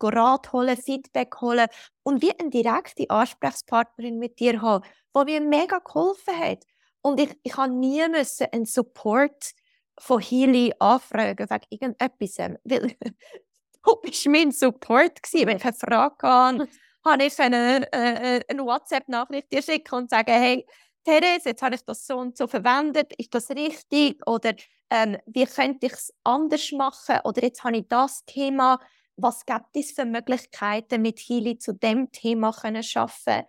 Rat 0.00 0.52
holen, 0.52 0.76
Feedback 0.76 1.40
holen 1.40 1.66
und 2.04 2.22
wie 2.22 2.38
eine 2.38 2.50
direkte 2.50 3.10
Ansprechpartnerin 3.10 4.20
mit 4.20 4.38
dir 4.38 4.62
haben, 4.62 4.84
die 5.16 5.24
mir 5.24 5.40
mega 5.40 5.80
geholfen 5.80 6.38
hat. 6.38 6.62
Und 7.00 7.18
ich, 7.18 7.36
ich 7.42 7.56
habe 7.56 7.72
nie 7.72 8.06
müssen 8.08 8.46
einen 8.52 8.64
Support 8.64 9.54
von 9.98 10.20
Healy 10.20 10.72
anfragen 10.78 11.50
wegen 11.50 11.66
irgendetwas. 11.68 12.38
Weil 12.62 12.96
du 13.84 13.96
bist 14.02 14.24
mein 14.28 14.52
Support 14.52 15.20
gewesen. 15.20 15.48
Wenn 15.48 15.56
ich 15.56 15.64
eine 15.64 15.72
Frage 15.72 16.28
hatte, 16.28 16.68
habe 17.04 17.24
ich 17.24 17.38
eine, 17.38 17.90
äh, 17.92 18.40
eine 18.48 18.64
WhatsApp-Nachricht 18.64 19.52
dir 19.52 19.62
schicken 19.62 19.94
und 19.94 20.10
sagen, 20.10 20.32
hey, 20.32 20.66
Therese, 21.04 21.50
jetzt 21.50 21.62
habe 21.62 21.74
ich 21.74 21.84
das 21.84 22.06
so 22.06 22.18
und 22.18 22.36
so 22.36 22.46
verwendet, 22.46 23.12
ist 23.18 23.34
das 23.34 23.50
richtig? 23.50 24.20
Oder 24.26 24.54
ähm, 24.90 25.16
wie 25.26 25.46
könnte 25.46 25.86
ich 25.86 25.92
es 25.92 26.12
anders 26.24 26.70
machen? 26.72 27.20
Oder 27.24 27.42
jetzt 27.44 27.64
habe 27.64 27.78
ich 27.78 27.88
das 27.88 28.24
Thema, 28.26 28.78
was 29.16 29.46
gibt 29.46 29.74
es 29.74 29.92
für 29.92 30.04
Möglichkeiten, 30.04 31.02
mit 31.02 31.18
Healy 31.18 31.58
zu 31.58 31.72
dem 31.72 32.10
Thema 32.12 32.52
können 32.52 32.82
schaffen? 32.82 33.44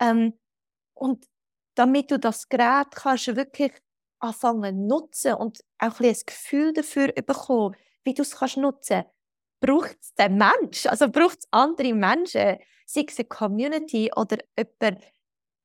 Ähm, 0.00 0.38
und 0.94 1.26
damit 1.74 2.10
du 2.10 2.18
das 2.18 2.48
Gerät 2.48 2.90
kannst 2.92 3.34
wirklich 3.36 3.72
anfangen 4.20 4.86
nutzen 4.86 5.34
und 5.34 5.60
auch 5.78 6.00
ein, 6.00 6.06
ein 6.06 6.16
Gefühl 6.26 6.72
dafür 6.72 7.12
bekommen, 7.12 7.76
wie 8.04 8.14
du 8.14 8.22
es 8.22 8.36
kannst 8.36 8.56
nutzen 8.56 9.04
braucht 9.60 9.96
es 10.00 10.14
den 10.14 10.36
Mensch, 10.36 10.86
also 10.86 11.08
braucht 11.08 11.38
es 11.40 11.48
andere 11.50 11.94
Menschen, 11.94 12.58
sei 12.86 13.04
es 13.06 13.18
eine 13.18 13.28
Community 13.28 14.10
oder 14.16 14.38
jemand 14.56 15.04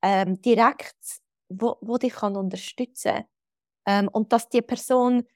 ähm, 0.01 0.41
direkt, 0.41 0.97
wo, 1.49 1.77
wo 1.81 1.97
dich 1.97 2.13
kann 2.13 2.35
unterstützen 2.35 3.25
ähm, 3.85 4.09
und 4.09 4.33
dass 4.33 4.49
die 4.49 4.61
Person 4.61 5.27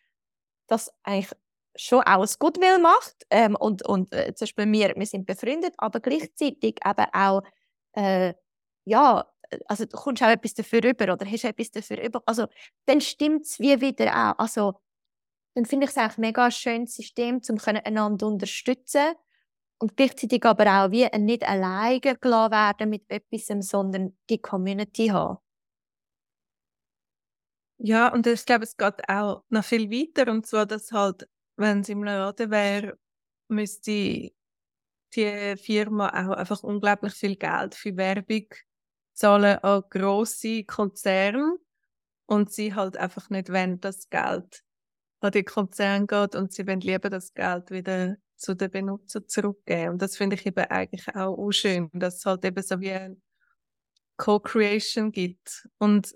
das 0.68 0.92
eigentlich 1.04 1.32
schon 1.76 2.02
auch 2.02 2.22
ein 2.24 2.30
Goodwill 2.40 2.80
macht 2.80 3.26
ähm, 3.30 3.56
und, 3.56 3.86
und 3.88 4.14
äh, 4.14 4.34
zum 4.34 4.46
Beispiel 4.46 4.72
wir, 4.72 4.96
wir 4.96 5.06
sind 5.06 5.26
befreundet, 5.26 5.76
aber 5.78 6.00
gleichzeitig 6.00 6.80
eben 6.86 7.06
auch 7.14 7.44
äh, 7.94 8.34
ja, 8.86 9.28
also 9.68 9.86
du 9.86 9.98
kommst 9.98 10.24
auch 10.24 10.28
etwas 10.30 10.54
dafür 10.54 10.84
rüber 10.84 11.14
oder 11.14 11.26
hast 11.26 11.44
etwas 11.44 11.72
dafür 11.72 12.02
über. 12.02 12.22
Also 12.26 12.48
dann 12.86 13.02
stimmt 13.02 13.46
es 13.46 13.60
wie 13.60 13.80
wieder 13.82 14.08
auch. 14.12 14.40
Also 14.40 14.80
dann 15.58 15.66
finde 15.66 15.86
ich 15.86 15.90
es 15.90 15.98
eigentlich 15.98 16.20
mega 16.20 16.46
ein 16.46 16.52
schönes 16.52 16.94
System, 16.94 17.42
um 17.50 17.58
einander 17.66 18.28
unterstützen 18.28 19.16
und 19.80 19.98
gleichzeitig 19.98 20.46
aber 20.46 20.66
auch 20.66 20.92
wie 20.92 21.10
nicht 21.18 21.44
alleine 21.44 22.00
gelassen 22.00 22.52
werden 22.52 22.90
mit 22.92 23.10
etwas, 23.10 23.48
sondern 23.68 24.16
die 24.30 24.38
Community 24.38 25.08
haben. 25.08 25.40
Ja, 27.80 28.14
und 28.14 28.28
ich 28.28 28.46
glaube, 28.46 28.66
es 28.66 28.78
geht 28.78 29.10
auch 29.10 29.46
noch 29.50 29.64
viel 29.64 29.90
weiter. 29.90 30.32
Und 30.32 30.46
zwar, 30.46 30.68
dass 30.68 30.92
halt, 30.92 31.28
wenn 31.56 31.80
es 31.80 31.90
im 31.90 32.04
Laden 32.04 32.52
wäre, 32.52 33.00
müsste 33.48 34.32
die 35.16 35.56
Firma 35.58 36.10
auch 36.10 36.38
einfach 36.38 36.62
unglaublich 36.62 37.16
viel 37.16 37.36
Geld 37.36 37.74
für 37.74 37.98
Werbung 37.98 38.46
zahlen 39.14 39.58
an 39.64 39.84
grosse 39.90 40.66
Konzerne 40.66 41.58
und 42.28 42.52
sie 42.52 42.76
halt 42.76 42.96
einfach 42.96 43.32
nicht 43.32 43.52
wollen, 43.52 43.82
das 43.82 44.08
Geld 44.12 44.67
an 45.20 45.32
die 45.32 45.44
Konzerne 45.44 46.08
geht 46.08 46.36
und 46.36 46.54
sie 46.54 46.68
wollen 46.68 46.82
lieber 46.82 47.10
das 47.10 47.34
Geld 47.34 47.72
wieder 47.72 48.18
zu 48.36 48.56
den 48.56 48.72
Benutzern 48.72 49.28
zurückgeben. 49.28 49.94
Und 49.94 50.02
das 50.02 50.18
finde 50.18 50.36
ich 50.36 50.46
eben 50.46 50.66
eigentlich 50.66 51.08
auch 51.16 51.52
schön, 51.52 51.90
dass 51.94 52.18
es 52.18 52.26
halt 52.26 52.46
eben 52.46 52.62
so 52.62 52.80
wie 52.80 52.92
eine 52.92 53.18
Co-Creation 54.18 55.12
gibt. 55.12 55.68
Und 55.80 56.16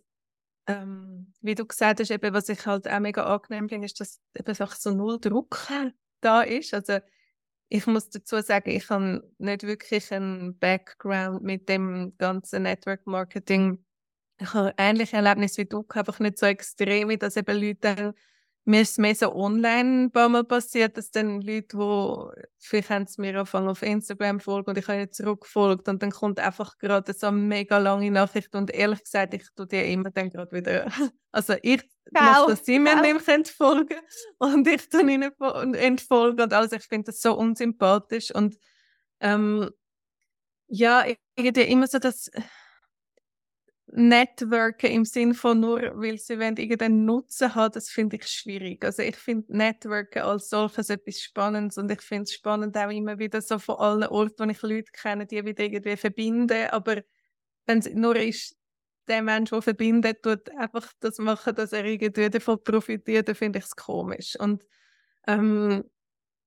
ähm, 0.67 1.33
wie 1.41 1.55
du 1.55 1.65
gesagt 1.65 1.99
hast, 1.99 2.11
eben, 2.11 2.33
was 2.33 2.49
ich 2.49 2.65
halt 2.65 2.87
auch 2.87 2.99
mega 2.99 3.23
angenehm 3.23 3.69
finde, 3.69 3.85
ist, 3.85 3.99
dass 3.99 4.19
eben 4.37 4.47
einfach 4.47 4.75
so 4.75 4.91
null 4.91 5.19
Druck 5.19 5.67
da 6.21 6.41
ist. 6.41 6.73
Also 6.73 6.99
ich 7.69 7.87
muss 7.87 8.09
dazu 8.09 8.39
sagen, 8.41 8.69
ich 8.69 8.89
habe 8.89 9.23
nicht 9.37 9.63
wirklich 9.63 10.11
einen 10.11 10.57
Background 10.59 11.41
mit 11.41 11.69
dem 11.69 12.13
ganzen 12.17 12.63
Network 12.63 13.07
Marketing. 13.07 13.83
Ich 14.37 14.53
habe 14.53 14.73
ähnliche 14.77 15.15
Erlebnisse 15.15 15.61
wie 15.61 15.65
du, 15.65 15.85
einfach 15.89 16.19
nicht 16.19 16.37
so 16.37 16.47
extrem, 16.47 17.17
dass 17.17 17.37
eben 17.37 17.57
Leute 17.57 17.79
dann, 17.79 18.13
mir 18.65 18.81
ist 18.81 18.91
es 18.91 18.97
mehr 18.99 19.15
so 19.15 19.35
online 19.35 20.03
ein 20.05 20.11
paar 20.11 20.29
Mal 20.29 20.43
passiert, 20.43 20.95
dass 20.97 21.11
dann 21.11 21.41
Leute, 21.41 21.77
die, 21.77 22.41
vielleicht 22.59 22.89
haben 22.89 23.07
sie 23.07 23.21
mir 23.21 23.35
angefangen 23.35 23.69
auf 23.69 23.81
Instagram 23.81 24.39
folgen 24.39 24.69
und 24.69 24.77
ich 24.77 24.87
habe 24.87 24.99
ihnen 24.99 25.11
zurückgefolgt 25.11 25.87
und 25.89 26.03
dann 26.03 26.11
kommt 26.11 26.39
einfach 26.39 26.77
gerade 26.77 27.13
so 27.13 27.27
eine 27.27 27.37
mega 27.37 27.77
lange 27.79 28.11
Nachricht 28.11 28.53
und 28.55 28.71
ehrlich 28.71 29.03
gesagt, 29.03 29.33
ich 29.33 29.47
tue 29.55 29.67
dir 29.67 29.85
immer 29.85 30.11
dann 30.11 30.29
gerade 30.29 30.51
wieder, 30.55 30.85
also 31.31 31.55
ich 31.61 31.81
Genau. 32.13 32.47
dass 32.47 32.65
sie 32.65 32.77
mir 32.79 32.99
nicht 33.01 33.47
folgen 33.49 33.95
und 34.39 34.67
ich 34.67 34.89
dann 34.89 35.07
ihnen 35.07 35.31
entfolgen 35.75 36.41
und 36.41 36.51
alles. 36.51 36.73
Ich 36.73 36.83
finde 36.83 37.05
das 37.11 37.21
so 37.21 37.37
unsympathisch 37.37 38.33
und 38.35 38.57
ähm, 39.21 39.69
ja, 40.67 41.05
ich 41.05 41.17
habe 41.47 41.61
immer 41.61 41.87
so 41.87 41.99
das 41.99 42.29
Networken 43.93 44.89
im 44.89 45.05
Sinn 45.05 45.33
von 45.33 45.59
nur, 45.59 45.81
weil 45.95 46.17
sie 46.17 46.39
wollen 46.39 46.55
irgendeinen 46.57 47.05
Nutzen 47.05 47.53
haben, 47.53 47.73
das 47.73 47.89
finde 47.89 48.15
ich 48.17 48.27
schwierig. 48.27 48.83
Also 48.85 49.01
ich 49.01 49.17
finde 49.17 49.55
Networken 49.55 50.21
als 50.21 50.49
solches 50.49 50.89
etwas 50.89 51.19
Spannendes 51.19 51.77
und 51.77 51.91
ich 51.91 52.01
finde 52.01 52.23
es 52.23 52.33
spannend 52.33 52.77
auch 52.77 52.89
immer 52.89 53.19
wieder 53.19 53.41
so 53.41 53.59
von 53.59 53.75
allen 53.75 54.07
Orten, 54.07 54.45
wo 54.45 54.49
ich 54.49 54.61
Leute 54.61 54.91
kenne, 54.93 55.25
die 55.25 55.43
wieder 55.43 55.63
irgendwie 55.63 55.97
verbinden, 55.97 56.69
aber 56.69 57.01
wenn 57.65 57.79
es 57.79 57.89
nur 57.93 58.15
ist, 58.15 58.55
der 59.07 59.21
Mensch, 59.21 59.49
der 59.49 59.61
verbindet, 59.61 60.23
tut 60.23 60.49
einfach 60.57 60.91
das 60.99 61.17
machen, 61.17 61.55
dass 61.55 61.73
er 61.73 61.83
irgendwie 61.83 62.29
davon 62.29 62.63
profitiert, 62.63 63.27
dann 63.27 63.35
finde 63.35 63.59
ich 63.59 63.65
es 63.65 63.75
komisch. 63.75 64.35
Und 64.39 64.63
ähm, 65.27 65.83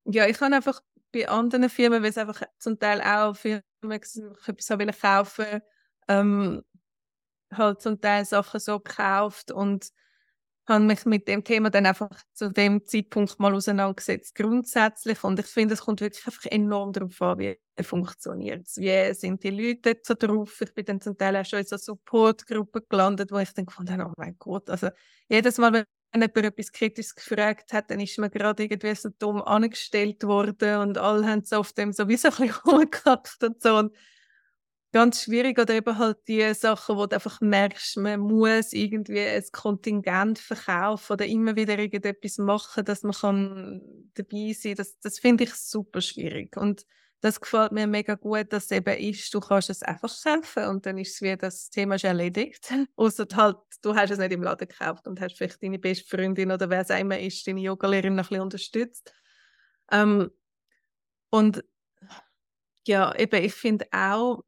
ja, 0.04 0.26
ich 0.26 0.38
kann 0.38 0.54
einfach 0.54 0.80
bei 1.12 1.28
anderen 1.28 1.68
Firmen, 1.68 2.02
weil 2.02 2.10
es 2.10 2.18
einfach 2.18 2.42
zum 2.58 2.78
Teil 2.78 3.00
auch 3.02 3.36
Firmen, 3.36 3.62
ich 3.82 3.90
etwas 4.48 5.00
kaufen 5.00 5.60
ähm, 6.08 6.62
halt 7.58 7.82
zum 7.82 8.00
Teil 8.00 8.24
Sachen 8.24 8.60
so 8.60 8.80
gekauft 8.80 9.50
und 9.50 9.90
habe 10.66 10.84
mich 10.84 11.04
mit 11.04 11.28
dem 11.28 11.44
Thema 11.44 11.70
dann 11.70 11.86
einfach 11.86 12.10
zu 12.32 12.50
dem 12.50 12.84
Zeitpunkt 12.86 13.38
mal 13.38 13.54
auseinandergesetzt, 13.54 14.34
grundsätzlich. 14.34 15.22
Und 15.22 15.38
ich 15.38 15.46
finde, 15.46 15.74
es 15.74 15.82
kommt 15.82 16.00
wirklich 16.00 16.26
einfach 16.26 16.46
enorm 16.46 16.92
darauf 16.92 17.20
an, 17.20 17.38
wie 17.38 17.58
funktioniert 17.82 18.66
es. 18.66 18.78
Wie 18.78 19.12
sind 19.14 19.42
die 19.42 19.50
Leute 19.50 20.00
so 20.02 20.14
drauf? 20.14 20.60
Ich 20.62 20.72
bin 20.72 20.86
dann 20.86 21.00
zum 21.00 21.18
Teil 21.18 21.36
auch 21.36 21.44
schon 21.44 21.58
in 21.58 21.66
so 21.66 21.76
Supportgruppen 21.76 22.82
gelandet, 22.88 23.30
wo 23.30 23.38
ich 23.38 23.52
dann 23.52 23.66
gefunden 23.66 23.92
habe, 23.92 24.10
oh 24.10 24.14
mein 24.16 24.36
Gott, 24.38 24.70
also 24.70 24.88
jedes 25.28 25.58
Mal, 25.58 25.72
wenn 25.72 25.84
jemand 26.14 26.36
etwas 26.36 26.72
Kritisches 26.72 27.14
gefragt 27.14 27.72
hat, 27.72 27.90
dann 27.90 28.00
ist 28.00 28.18
mir 28.18 28.30
gerade 28.30 28.62
irgendwie 28.62 28.94
so 28.94 29.10
dumm 29.18 29.42
angestellt 29.42 30.22
worden 30.24 30.78
und 30.78 30.96
alle 30.96 31.26
haben 31.26 31.44
so 31.44 31.56
auf 31.56 31.72
dem 31.72 31.92
sowieso 31.92 32.28
ein 32.28 32.34
bisschen 32.36 32.50
rumgekackt 32.66 33.42
und 33.44 33.62
so. 33.62 33.76
Und 33.76 33.94
ganz 34.94 35.24
schwierig 35.24 35.58
oder 35.58 35.74
eben 35.74 35.98
halt 35.98 36.18
die 36.28 36.54
Sachen, 36.54 36.96
wo 36.96 37.06
du 37.06 37.16
einfach 37.16 37.40
merkst, 37.40 37.96
man 37.96 38.20
muss 38.20 38.72
irgendwie 38.72 39.26
ein 39.26 39.42
Kontingent 39.50 40.38
verkaufen 40.38 41.14
oder 41.14 41.26
immer 41.26 41.56
wieder 41.56 41.76
irgendetwas 41.76 42.38
machen, 42.38 42.84
dass 42.84 43.02
man 43.02 43.12
kann 43.12 43.82
dabei 44.14 44.52
sein 44.52 44.76
kann. 44.76 44.76
Das, 44.76 45.00
das 45.00 45.18
finde 45.18 45.44
ich 45.44 45.54
super 45.54 46.00
schwierig 46.00 46.56
und 46.56 46.86
das 47.22 47.40
gefällt 47.40 47.72
mir 47.72 47.88
mega 47.88 48.14
gut, 48.14 48.52
dass 48.52 48.66
es 48.66 48.70
eben 48.70 48.96
ist, 48.96 49.34
du 49.34 49.40
kannst 49.40 49.68
es 49.68 49.82
einfach 49.82 50.14
kaufen 50.22 50.66
und 50.66 50.86
dann 50.86 50.96
ist 50.96 51.14
es 51.14 51.22
wie, 51.22 51.36
das 51.36 51.70
Thema 51.70 51.96
ist 51.96 52.04
erledigt. 52.04 52.70
Außer 52.96 53.26
halt, 53.34 53.56
du 53.82 53.96
hast 53.96 54.10
es 54.10 54.18
nicht 54.18 54.30
im 54.30 54.44
Laden 54.44 54.68
gekauft 54.68 55.08
und 55.08 55.20
hast 55.20 55.36
vielleicht 55.36 55.60
deine 55.60 55.80
beste 55.80 56.06
Freundin 56.06 56.52
oder 56.52 56.70
wer 56.70 56.82
es 56.82 56.90
immer 56.90 57.18
ist, 57.18 57.44
deine 57.48 57.62
Yogalehrerin 57.62 58.14
noch 58.14 58.26
ein 58.26 58.28
bisschen 58.28 58.42
unterstützt. 58.42 59.12
Ähm, 59.90 60.30
und 61.30 61.64
ja, 62.86 63.12
eben, 63.16 63.42
ich 63.42 63.54
finde 63.54 63.86
auch, 63.90 64.44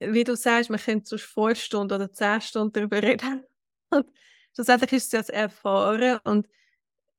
wie 0.00 0.24
du 0.24 0.36
sagst, 0.36 0.70
man 0.70 0.80
könnte 0.80 1.06
so 1.06 1.18
vier 1.18 1.54
Stunden 1.54 1.94
oder 1.94 2.12
zehn 2.12 2.40
Stunden 2.40 2.72
darüber 2.72 3.02
reden. 3.02 3.44
Und 3.90 4.06
schlussendlich 4.54 4.92
ist 4.92 5.06
es 5.06 5.12
ja 5.12 5.18
das 5.20 5.28
Erfahren. 5.28 6.18
Und 6.24 6.48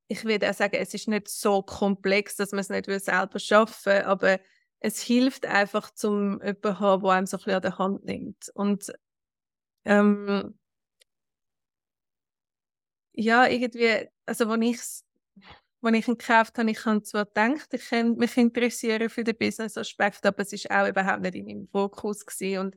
ich 0.08 0.26
würde 0.26 0.50
auch 0.50 0.54
sagen, 0.54 0.76
es 0.76 0.94
ist 0.94 1.08
nicht 1.08 1.28
so 1.28 1.62
komplex, 1.62 2.36
dass 2.36 2.52
man 2.52 2.60
es 2.62 2.70
nicht 2.70 2.86
selber 2.86 3.40
schaffen 3.40 3.86
will, 3.86 4.02
aber 4.04 4.40
es 4.80 5.02
hilft 5.02 5.46
einfach, 5.46 5.92
zum 5.92 6.42
jemanden 6.42 6.62
zu 6.62 6.80
haben, 6.80 7.02
der 7.04 7.12
einem 7.12 7.26
so 7.28 7.38
ein 7.38 7.54
an 7.54 7.62
der 7.62 7.78
Hand 7.78 8.06
nimmt. 8.06 8.50
Und 8.54 8.94
ähm, 9.86 10.58
ja, 13.14 13.48
irgendwie, 13.48 14.10
also 14.26 14.50
wenn 14.50 14.62
ich 14.62 14.78
es 14.78 15.06
als 15.82 15.98
ich 15.98 16.08
ihn 16.08 16.18
gekauft 16.18 16.58
habe, 16.58 16.72
ich 16.72 16.86
habe 16.86 17.02
zwar 17.04 17.26
gedacht, 17.26 17.74
ich 17.74 17.90
könnte 17.90 18.20
mich 18.20 18.36
interessieren 18.38 19.10
für 19.10 19.24
den 19.24 19.38
Business-Aspekt, 19.38 20.26
aber 20.26 20.42
es 20.42 20.54
ist 20.54 20.70
auch 20.70 20.88
überhaupt 20.88 21.22
nicht 21.22 21.36
in 21.36 21.46
meinem 21.46 21.68
Fokus 21.68 22.26
gewesen. 22.26 22.60
Und 22.60 22.76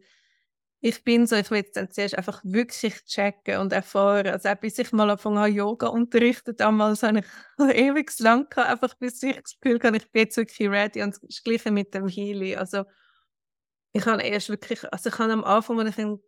ich 0.80 1.04
bin 1.04 1.26
so, 1.26 1.36
ich 1.36 1.50
will 1.50 1.58
jetzt 1.58 1.76
dann 1.76 1.90
zuerst 1.90 2.16
einfach 2.16 2.40
wirklich 2.44 3.04
checken 3.04 3.58
und 3.58 3.72
erfahren. 3.72 4.28
Also 4.28 4.48
auch 4.48 4.56
bis 4.56 4.78
ich 4.78 4.92
mal 4.92 5.08
angefangen 5.10 5.38
habe, 5.38 5.48
Yoga 5.48 5.88
unterrichtet, 5.88 6.60
damals 6.60 7.02
habe 7.02 7.20
ich 7.20 7.26
ewig 7.76 8.18
lang 8.18 8.48
gehabt, 8.50 8.70
einfach 8.70 8.94
bis 8.94 9.22
ich 9.22 9.36
das 9.40 9.58
Gefühl 9.60 9.80
hatte, 9.82 9.96
ich 9.96 10.10
bin 10.10 10.22
jetzt 10.22 10.36
wirklich 10.36 10.68
ready. 10.68 11.02
Und 11.02 11.18
das 11.22 11.42
Gleiche 11.44 11.70
mit 11.70 11.94
dem 11.94 12.08
Healy. 12.08 12.56
Also 12.56 12.84
ich 13.92 14.06
habe 14.06 14.22
erst 14.22 14.48
wirklich, 14.48 14.80
also 14.92 15.08
ich 15.10 15.18
habe 15.18 15.32
am 15.32 15.44
Anfang, 15.44 15.78
als 15.80 15.90
ich 15.90 15.98
ihn 15.98 16.18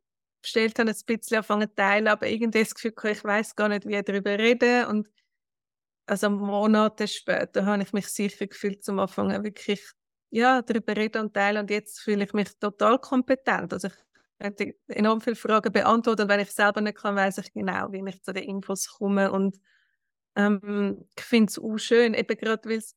bestellt 0.43 0.79
habe, 0.79 0.91
ein 0.91 0.97
bisschen 1.07 1.37
angefangen 1.37 1.69
zu 1.69 1.75
teilen, 1.75 2.09
aber 2.09 2.29
irgendwie 2.29 2.61
das 2.61 2.75
Gefühl, 2.75 2.93
ich 3.11 3.25
weiß 3.25 3.57
gar 3.57 3.69
nicht, 3.69 3.87
wie 3.87 4.01
darüber 4.03 4.39
reden 4.39 4.87
und 4.87 5.09
also 6.07 6.31
Monate 6.31 7.09
später 7.09 7.65
habe 7.67 7.83
ich 7.83 7.93
mich 7.93 8.09
sicher 8.09 8.47
gefühlt 8.47 8.85
zum 8.85 8.99
Anfang 8.99 9.43
wirklich 9.43 9.83
ja, 10.31 10.63
darüber 10.63 10.97
reden 10.97 11.23
und 11.23 11.35
teilen 11.35 11.63
und 11.63 11.71
jetzt 11.71 12.01
fühle 12.01 12.25
ich 12.25 12.33
mich 12.33 12.59
total 12.59 12.99
kompetent. 12.99 13.73
Also 13.73 13.89
ich 13.89 13.95
könnte 14.41 14.75
enorm 14.89 15.21
viele 15.21 15.37
Fragen 15.37 15.73
beantworten 15.73 16.23
und 16.23 16.29
wenn 16.29 16.41
ich 16.41 16.51
selber 16.51 16.81
nicht 16.81 16.99
kann, 16.99 17.17
weiß 17.17 17.39
ich 17.39 17.53
genau, 17.53 17.93
wie 17.93 18.03
ich 18.09 18.23
zu 18.23 18.33
den 18.33 18.45
Infos 18.45 18.89
komme 18.99 19.31
und 19.31 19.61
ähm, 20.37 21.07
ich 21.17 21.25
finde 21.25 21.51
es 21.51 21.59
auch 21.59 21.79
schön, 21.79 22.15
eben 22.15 22.37
gerade 22.37 22.69
weil 22.69 22.79
es 22.79 22.97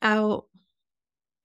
auch 0.00 0.48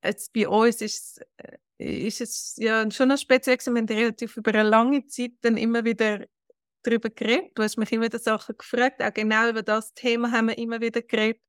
jetzt 0.04 0.34
bei 0.34 0.48
uns 0.48 0.82
ist 0.82 1.22
äh, 1.38 1.58
ist 1.78 2.22
es 2.22 2.56
ja 2.58 2.90
schon 2.92 3.10
noch 3.10 3.18
speziell 3.18 3.58
gewesen. 3.58 3.88
Wir 3.90 3.98
relativ 3.98 4.38
über 4.38 4.52
eine 4.54 4.70
lange 4.70 5.06
Zeit 5.08 5.34
dann 5.42 5.58
immer 5.58 5.84
wieder 5.84 6.26
darüber 6.84 7.10
geredet. 7.10 7.52
Du 7.56 7.64
hast 7.64 7.78
mich 7.78 7.92
immer 7.92 8.06
wieder 8.06 8.20
Sachen 8.20 8.56
gefragt. 8.58 9.02
Auch 9.02 9.14
genau 9.14 9.50
über 9.50 9.64
das 9.64 9.94
Thema 9.94 10.32
haben 10.32 10.50
wir 10.50 10.58
immer 10.58 10.82
wieder 10.82 11.02
geredet. 11.02 11.42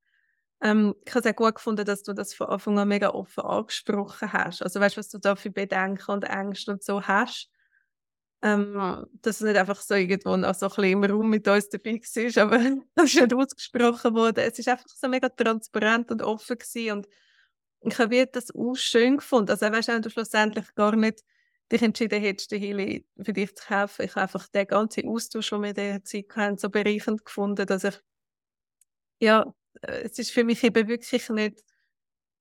Ähm, 0.62 0.94
ich 1.04 1.14
habe 1.14 1.28
es 1.28 1.32
auch 1.32 1.36
gut 1.36 1.56
gefunden, 1.56 1.84
dass 1.84 2.02
du 2.02 2.12
das 2.14 2.34
von 2.34 2.48
Anfang 2.48 2.78
an 2.78 2.88
mega 2.88 3.10
offen 3.10 3.44
angesprochen 3.44 4.32
hast. 4.32 4.62
Also 4.62 4.80
weißt 4.80 4.96
du, 4.96 5.00
was 5.00 5.08
du 5.10 5.18
da 5.18 5.36
für 5.36 5.50
Bedenken 5.50 6.10
und 6.10 6.24
Ängste 6.24 6.72
und 6.72 6.82
so 6.82 7.02
hast. 7.02 7.50
Ähm, 8.42 9.06
dass 9.22 9.36
es 9.36 9.40
nicht 9.40 9.56
einfach 9.56 9.80
so 9.80 9.94
irgendwo 9.94 10.36
noch 10.36 10.54
so 10.54 10.66
ein 10.66 10.68
bisschen 10.70 10.84
im 10.84 11.04
Raum 11.04 11.30
mit 11.30 11.48
uns 11.48 11.70
dabei 11.70 11.94
war, 11.94 12.42
aber 12.42 12.58
das 12.94 13.06
ist 13.06 13.20
nicht 13.20 13.34
ausgesprochen 13.34 14.14
worden. 14.14 14.44
Es 14.46 14.58
ist 14.58 14.68
einfach 14.68 14.86
so 14.86 15.08
mega 15.08 15.28
transparent 15.30 16.10
und 16.10 16.22
offen 16.22 16.58
gewesen 16.58 16.92
und 16.92 17.08
ich 17.80 17.98
habe 17.98 18.26
das 18.26 18.54
auch 18.54 18.74
schön 18.74 19.18
gefunden. 19.18 19.50
Also 19.50 19.66
weißt 19.70 19.88
du, 19.88 19.92
wenn 19.92 20.02
du 20.02 20.10
schlussendlich 20.10 20.74
gar 20.74 20.96
nicht 20.96 21.22
dich 21.72 21.82
entschieden 21.82 22.20
hättest, 22.20 22.50
die 22.50 22.58
Heli 22.58 23.06
für 23.22 23.32
dich 23.32 23.54
zu 23.56 23.64
kaufen. 23.66 24.02
Ich 24.02 24.12
habe 24.12 24.22
einfach 24.22 24.48
den 24.48 24.66
ganzen 24.66 25.08
Austausch, 25.08 25.50
den 25.50 25.62
wir 25.62 25.68
in 25.70 25.74
dieser 25.74 26.04
Zeit 26.04 26.36
hatten, 26.36 26.58
so 26.58 26.70
bereichend 26.70 27.24
gefunden, 27.24 27.66
dass 27.66 27.84
ich, 27.84 28.00
ja, 29.20 29.54
äh, 29.82 30.02
es 30.02 30.18
ist 30.18 30.30
für 30.30 30.44
mich 30.44 30.62
eben 30.64 30.88
wirklich 30.88 31.28
nicht, 31.30 31.64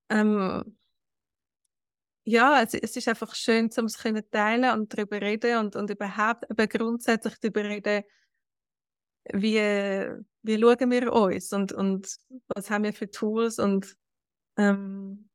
ähm, 0.10 0.78
ja, 2.26 2.62
es, 2.62 2.74
es 2.74 2.96
ist 2.96 3.08
einfach 3.08 3.36
schön, 3.36 3.70
um 3.78 3.86
es 3.86 3.94
zu 3.94 4.30
teilen 4.32 4.80
und 4.80 4.94
darüber 4.94 5.22
reden 5.22 5.58
und, 5.58 5.76
und 5.76 5.90
überhaupt 5.90 6.50
eben 6.50 6.70
grundsätzlich 6.70 7.36
darüber 7.40 7.64
reden, 7.66 8.04
wie, 9.34 9.60
wie 10.42 10.60
schauen 10.62 10.92
wir 10.92 11.14
uns 11.14 11.54
und, 11.54 11.72
und 11.74 12.18
was 12.56 12.70
haben 12.70 12.84
wir 12.84 12.94
für 12.94 13.10
Tools 13.10 13.60
und 13.60 13.96
ähm, 14.58 15.30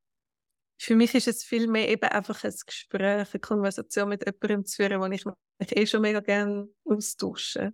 für 0.81 0.95
mich 0.95 1.13
ist 1.13 1.27
es 1.27 1.43
viel 1.43 1.67
mehr 1.67 1.89
eben 1.89 2.09
einfach 2.09 2.43
ein 2.43 2.55
Gespräch, 2.65 3.27
eine 3.33 3.39
Konversation 3.41 4.09
mit 4.09 4.25
jemandem 4.25 4.65
zu 4.65 4.77
führen, 4.77 5.01
wo 5.01 5.05
ich 5.07 5.25
mich 5.25 5.77
eh 5.77 5.85
schon 5.85 6.01
mega 6.01 6.21
gerne 6.21 6.69
austausche. 6.85 7.73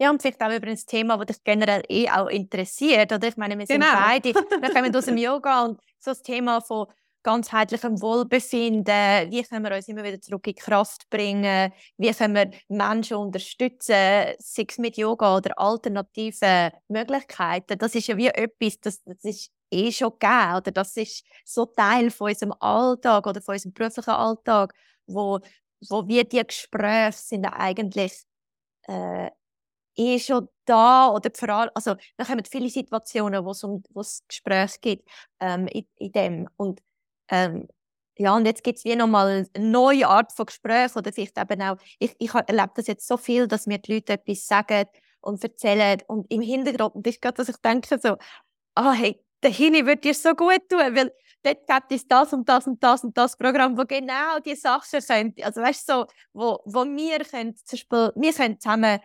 Ja, 0.00 0.10
und 0.10 0.20
vielleicht 0.20 0.42
auch 0.42 0.52
über 0.52 0.66
ein 0.66 0.76
Thema, 0.76 1.16
das 1.18 1.36
dich 1.36 1.44
generell 1.44 1.84
eh 1.88 2.10
auch 2.10 2.26
interessiert. 2.26 3.12
Oder? 3.12 3.28
Ich 3.28 3.36
meine, 3.36 3.56
wir 3.56 3.66
sind 3.66 3.80
genau. 3.80 3.94
beide, 3.94 4.34
wir 4.34 4.74
kommen 4.74 4.94
aus 4.94 5.04
dem 5.04 5.16
Yoga 5.18 5.64
und 5.66 5.80
so 6.00 6.10
das 6.10 6.22
Thema 6.22 6.60
von 6.60 6.88
ganzheitlichem 7.22 8.02
Wohlbefinden, 8.02 9.30
wie 9.30 9.42
können 9.44 9.64
wir 9.64 9.74
uns 9.76 9.88
immer 9.88 10.02
wieder 10.02 10.20
zurück 10.20 10.46
in 10.48 10.56
Kraft 10.56 11.08
bringen, 11.10 11.72
wie 11.96 12.12
können 12.12 12.34
wir 12.34 12.50
Menschen 12.68 13.16
unterstützen, 13.16 14.34
sei 14.38 14.66
es 14.68 14.78
mit 14.78 14.96
Yoga 14.96 15.36
oder 15.36 15.58
alternativen 15.58 16.72
Möglichkeiten. 16.88 17.78
Das 17.78 17.94
ist 17.94 18.08
ja 18.08 18.16
wie 18.16 18.26
etwas, 18.26 18.80
das, 18.80 19.02
das 19.04 19.24
ist 19.24 19.52
eh 19.74 19.92
schon 19.92 20.12
gegeben 20.18 20.56
oder? 20.56 20.70
Das 20.72 20.96
ist 20.96 21.24
so 21.44 21.66
Teil 21.66 22.10
von 22.10 22.30
unserem 22.30 22.54
Alltag 22.60 23.26
oder 23.26 23.42
von 23.42 23.54
unserem 23.54 23.72
beruflichen 23.74 24.10
Alltag, 24.10 24.74
wo, 25.06 25.40
wo 25.88 26.06
wir 26.08 26.24
die 26.24 26.44
Gespräche 26.46 27.18
sind 27.18 27.46
eigentlich 27.46 28.24
äh, 28.88 29.30
eh 29.96 30.18
schon 30.18 30.48
da 30.64 31.08
oder 31.10 31.30
vor 31.34 31.48
allem, 31.50 31.70
also 31.74 31.94
da 32.16 32.24
kommen 32.24 32.44
viele 32.44 32.68
Situationen, 32.70 33.44
wo 33.44 33.50
es 33.52 33.64
um 33.64 33.82
Gespräche 34.28 34.78
gibt 34.80 35.08
ähm, 35.40 35.66
in, 35.68 35.86
in 35.96 36.12
dem. 36.12 36.48
Und 36.56 36.80
ähm, 37.28 37.68
ja, 38.18 38.36
und 38.36 38.46
jetzt 38.46 38.62
gibt 38.62 38.78
es 38.78 38.84
wie 38.84 38.94
nochmal 38.96 39.48
eine 39.54 39.70
neue 39.70 40.06
Art 40.08 40.32
von 40.32 40.46
Gespräch 40.46 40.94
oder 40.96 41.12
vielleicht 41.12 41.36
eben 41.38 41.62
auch, 41.62 41.76
ich, 41.98 42.14
ich 42.18 42.32
erlebe 42.34 42.72
das 42.76 42.86
jetzt 42.86 43.06
so 43.08 43.16
viel, 43.16 43.48
dass 43.48 43.66
mir 43.66 43.78
die 43.78 43.94
Leute 43.94 44.14
etwas 44.14 44.46
sagen 44.46 44.86
und 45.20 45.42
erzählen 45.42 46.00
und 46.06 46.30
im 46.30 46.40
Hintergrund 46.40 47.06
ist 47.06 47.20
gerade, 47.20 47.36
dass 47.36 47.48
ich 47.48 47.56
denke 47.56 47.98
so, 48.00 48.16
ah, 48.76 48.90
oh, 48.90 48.92
hey, 48.92 49.20
der 49.44 49.52
Hini 49.52 49.84
würde 49.84 50.00
dir 50.00 50.14
so 50.14 50.34
gut 50.34 50.68
tun, 50.68 50.96
weil 50.96 51.12
dort 51.42 51.66
gibt 51.66 51.92
es 51.92 52.08
das 52.08 52.32
und 52.32 52.48
das 52.48 52.66
und 52.66 52.82
das 52.82 53.04
und 53.04 53.16
das 53.16 53.36
Programm, 53.36 53.76
wo 53.76 53.84
genau 53.84 54.38
die 54.44 54.56
Sachen 54.56 55.00
können, 55.00 55.34
also 55.42 55.60
weißt 55.60 55.86
so, 55.86 56.06
wo, 56.32 56.60
wo 56.64 56.84
wir 56.84 57.18
können, 57.20 57.54
zum 57.54 57.76
Beispiel, 57.76 58.12
wir 58.16 58.32
können 58.32 58.58
zusammen 58.58 59.00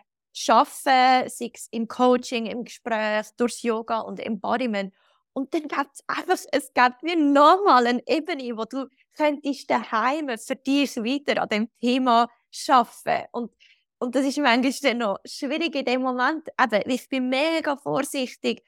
arbeiten, 0.48 1.28
sei 1.28 1.50
es 1.52 1.68
im 1.70 1.86
Coaching, 1.86 2.46
im 2.46 2.64
Gespräch, 2.64 3.26
durchs 3.36 3.62
Yoga 3.62 4.00
und 4.00 4.18
Embodiment. 4.18 4.94
Und 5.32 5.52
dann 5.54 5.62
gibt 5.62 5.90
es 5.92 6.02
einfach, 6.06 6.44
es 6.50 6.72
gibt 6.72 7.02
wie 7.02 7.16
nochmal 7.16 7.86
eine 7.86 8.02
Ebene, 8.06 8.56
wo 8.56 8.64
du 8.64 8.88
könntest 9.16 9.70
daheim 9.70 10.30
für 10.38 10.56
dich 10.56 10.96
weiter 10.96 11.42
an 11.42 11.48
dem 11.48 11.68
Thema 11.80 12.28
arbeiten. 12.68 13.28
Und, 13.32 13.52
und 13.98 14.14
das 14.14 14.24
ist 14.24 14.38
manchmal 14.38 14.72
dann 14.82 14.98
noch 14.98 15.18
schwierig 15.24 15.74
in 15.74 15.84
dem 15.84 16.02
Moment. 16.02 16.48
Aber 16.56 16.86
ich 16.86 17.08
bin 17.08 17.28
mega 17.28 17.76
vorsichtig, 17.76 18.62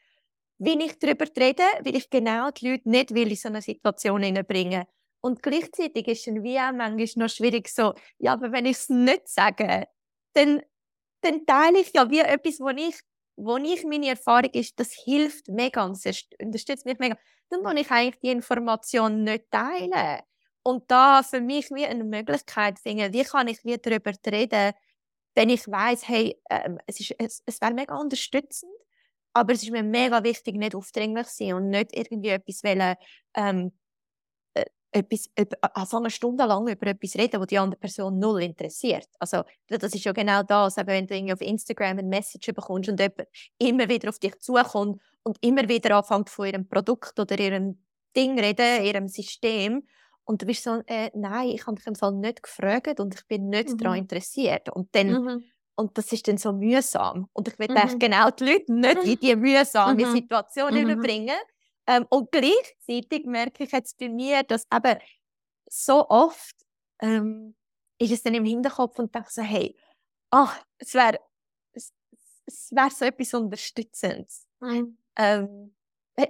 wie 0.64 0.84
ich 0.84 0.98
darüber 0.98 1.26
rede, 1.36 1.64
weil 1.80 1.96
ich 1.96 2.08
genau 2.08 2.50
die 2.50 2.70
Leute 2.70 2.88
nicht 2.88 3.14
will 3.14 3.30
in 3.30 3.36
so 3.36 3.48
eine 3.48 3.62
Situation 3.62 4.22
hineinbringen 4.22 4.84
Und 5.20 5.42
gleichzeitig 5.42 6.06
ist 6.08 6.28
es 6.28 6.34
wie 6.42 6.58
auch 6.58 6.72
manchmal 6.72 7.08
noch 7.16 7.28
schwierig 7.28 7.68
so, 7.68 7.94
ja, 8.18 8.32
aber 8.34 8.52
wenn 8.52 8.66
ich 8.66 8.76
es 8.76 8.88
nicht 8.88 9.28
sage, 9.28 9.86
dann, 10.34 10.62
dann 11.22 11.44
teile 11.46 11.80
ich 11.80 11.92
ja 11.94 12.08
wie 12.10 12.20
etwas, 12.20 12.60
wo 12.60 12.68
ich, 12.68 13.00
wo 13.36 13.56
ich 13.56 13.84
meine 13.84 14.08
Erfahrung 14.08 14.50
ist, 14.52 14.78
das 14.78 14.92
hilft 14.92 15.48
mega 15.48 15.84
und 15.84 15.98
unterstützt 16.40 16.86
mich 16.86 16.98
mega. 16.98 17.16
Dann 17.50 17.62
muss 17.62 17.74
ich 17.76 17.90
eigentlich 17.90 18.20
die 18.20 18.30
Information 18.30 19.24
nicht 19.24 19.50
teilen. 19.50 20.20
Und 20.62 20.90
da 20.90 21.22
für 21.22 21.40
mich 21.40 21.70
wie 21.70 21.86
eine 21.86 22.04
Möglichkeit 22.04 22.78
finden, 22.78 23.12
wie 23.12 23.24
kann 23.24 23.48
ich 23.48 23.64
wie 23.64 23.78
darüber 23.78 24.12
reden, 24.30 24.72
wenn 25.34 25.50
ich 25.50 25.66
weiß, 25.66 26.08
hey, 26.08 26.40
ähm, 26.50 26.78
es, 26.86 27.00
ist, 27.00 27.14
es, 27.18 27.42
es 27.46 27.60
wäre 27.60 27.74
mega 27.74 27.96
unterstützend, 27.96 28.72
aber 29.32 29.52
es 29.52 29.62
ist 29.62 29.70
mir 29.70 29.82
mega 29.82 30.22
wichtig, 30.22 30.56
nicht 30.56 30.74
aufdringlich 30.74 31.26
zu 31.28 31.44
sein 31.44 31.54
und 31.54 31.70
nicht 31.70 31.96
irgendwie 31.96 32.30
etwas 32.30 32.62
wollen, 32.64 32.96
ähm, 33.34 33.72
äh, 34.54 34.64
etwas, 34.92 35.30
äh, 35.36 35.46
also 35.60 35.98
eine 35.98 36.10
Stunde 36.10 36.44
lang 36.44 36.68
über 36.68 36.86
etwas 36.86 37.14
reden, 37.16 37.40
das 37.40 37.46
die 37.46 37.58
andere 37.58 37.80
Person 37.80 38.18
null 38.18 38.42
interessiert. 38.42 39.08
Also, 39.18 39.42
das 39.68 39.94
ist 39.94 40.04
ja 40.04 40.12
genau 40.12 40.42
das, 40.42 40.76
wenn 40.76 41.06
du 41.06 41.32
auf 41.32 41.40
Instagram 41.40 41.98
eine 41.98 42.02
Message 42.02 42.52
bekommst 42.52 42.88
und 42.88 43.00
jemand 43.00 43.28
immer 43.58 43.88
wieder 43.88 44.08
auf 44.10 44.18
dich 44.18 44.38
zukommt 44.40 45.00
und 45.22 45.38
immer 45.40 45.68
wieder 45.68 45.96
anfängt 45.96 46.30
von 46.30 46.46
ihrem 46.46 46.68
Produkt 46.68 47.18
oder 47.18 47.38
ihrem 47.38 47.82
Ding 48.14 48.38
reden, 48.38 48.84
ihrem 48.84 49.08
System. 49.08 49.86
Und 50.24 50.42
du 50.42 50.46
bist 50.46 50.62
so, 50.62 50.82
äh, 50.86 51.10
nein, 51.14 51.48
ich 51.48 51.66
habe 51.66 51.76
dich 51.76 51.86
im 51.86 51.96
Fall 51.96 52.12
nicht 52.12 52.42
gefragt 52.42 53.00
und 53.00 53.14
ich 53.14 53.26
bin 53.26 53.48
nicht 53.48 53.70
mhm. 53.70 53.78
daran 53.78 53.98
interessiert. 53.98 54.68
Und 54.68 54.94
dann 54.94 55.08
mhm. 55.08 55.44
Und 55.74 55.96
das 55.96 56.12
ist 56.12 56.28
dann 56.28 56.38
so 56.38 56.52
mühsam. 56.52 57.28
Und 57.32 57.48
ich 57.48 57.58
will 57.58 57.68
mhm. 57.68 57.98
genau 57.98 58.30
die 58.30 58.44
Leute 58.44 58.72
nicht 58.72 59.04
in 59.04 59.18
diese 59.18 59.36
mühsame 59.36 60.06
mhm. 60.06 60.12
Situation 60.12 60.74
mhm. 60.74 61.00
bringen. 61.00 61.38
Ähm, 61.86 62.06
und 62.10 62.30
gleichzeitig 62.30 63.26
merke 63.26 63.64
ich 63.64 63.72
jetzt 63.72 63.98
bei 63.98 64.08
mir, 64.08 64.42
dass 64.44 64.66
eben 64.72 64.98
so 65.68 66.08
oft 66.08 66.54
ähm, 67.00 67.54
ist 67.98 68.12
es 68.12 68.22
dann 68.22 68.34
im 68.34 68.44
Hinterkopf 68.44 68.98
und 68.98 69.14
denke 69.14 69.30
so, 69.30 69.42
hey, 69.42 69.76
ach, 70.30 70.60
es 70.78 70.94
wäre 70.94 71.18
es, 71.72 71.92
es 72.46 72.70
wär 72.72 72.90
so 72.90 73.04
etwas 73.04 73.34
Unterstützendes. 73.34 74.46
Mhm. 74.60 74.98
Ähm, 75.16 75.74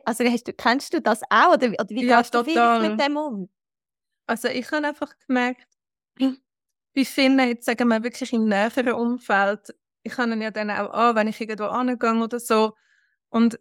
also 0.05 0.24
du, 0.24 0.52
kennst 0.52 0.94
du 0.94 1.00
das 1.00 1.22
auch? 1.28 1.55
Oder, 1.55 1.68
oder 1.68 1.88
wie 1.88 2.05
ja, 2.05 2.20
gehst 2.20 2.35
du 2.35 2.42
mit 2.42 3.00
dem 3.00 3.16
um? 3.16 3.48
Also 4.26 4.48
ich 4.48 4.70
habe 4.70 4.87
einfach 4.87 5.12
gemerkt, 5.26 5.66
bei 6.94 7.05
vielen, 7.05 7.38
jetzt 7.40 7.66
sagen 7.66 7.88
wir 7.88 8.02
wirklich 8.02 8.33
im 8.33 8.46
näheren 8.48 8.92
Umfeld, 8.92 9.74
ich 10.02 10.12
kann 10.12 10.40
ja 10.40 10.50
dann 10.50 10.70
auch 10.70 10.90
an, 10.92 11.16
wenn 11.16 11.28
ich 11.28 11.40
irgendwo 11.40 11.64
angehe 11.64 12.14
oder 12.14 12.40
so. 12.40 12.74
Und 13.28 13.59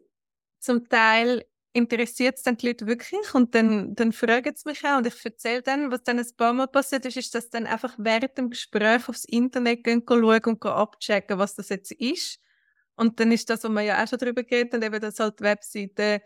zum 0.59 0.87
Teil 0.89 1.45
interessiert 1.73 2.37
es 2.37 2.43
dann 2.43 2.57
die 2.57 2.67
Leute 2.67 2.87
wirklich 2.87 3.33
und 3.33 3.55
dann, 3.55 3.95
dann 3.95 4.11
fragen 4.11 4.53
sie 4.55 4.69
mich 4.69 4.83
auch 4.85 4.97
und 4.97 5.07
ich 5.07 5.23
erzähle 5.23 5.61
dann, 5.61 5.91
was 5.91 6.03
dann 6.03 6.19
ein 6.19 6.27
paar 6.35 6.53
Mal 6.53 6.67
passiert 6.67 7.05
ist, 7.05 7.17
ist, 7.17 7.33
dass 7.33 7.49
dann 7.49 7.65
einfach 7.65 7.95
während 7.97 8.37
dem 8.37 8.49
Gespräch 8.49 9.07
aufs 9.07 9.25
Internet 9.25 9.83
gehen, 9.83 10.03
schauen 10.07 10.43
und 10.43 10.65
abchecken, 10.65 11.37
was 11.37 11.55
das 11.55 11.69
jetzt 11.69 11.91
ist. 11.93 12.39
Und 12.95 13.19
dann 13.19 13.31
ist 13.31 13.49
das, 13.49 13.63
was 13.63 13.71
wir 13.71 13.81
ja 13.81 14.03
auch 14.03 14.07
schon 14.07 14.19
darüber 14.19 14.43
geredet 14.43 14.73
haben, 14.73 14.83
eben, 14.83 14.99
dass 14.99 15.19
halt 15.19 15.39
die 15.39 15.43
Webseite 15.43 16.21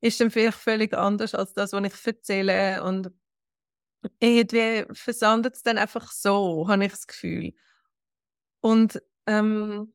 ist 0.00 0.20
dann 0.20 0.30
vielleicht 0.30 0.58
völlig 0.58 0.94
anders 0.94 1.34
als 1.34 1.52
das, 1.52 1.72
was 1.72 1.84
ich 1.84 2.06
erzähle 2.06 2.82
und 2.82 3.10
irgendwie 4.20 4.84
versandet 4.94 5.56
es 5.56 5.62
dann 5.62 5.78
einfach 5.78 6.10
so, 6.12 6.68
habe 6.68 6.84
ich 6.84 6.92
das 6.92 7.06
Gefühl. 7.06 7.54
Und 8.60 9.02
ähm, 9.26 9.92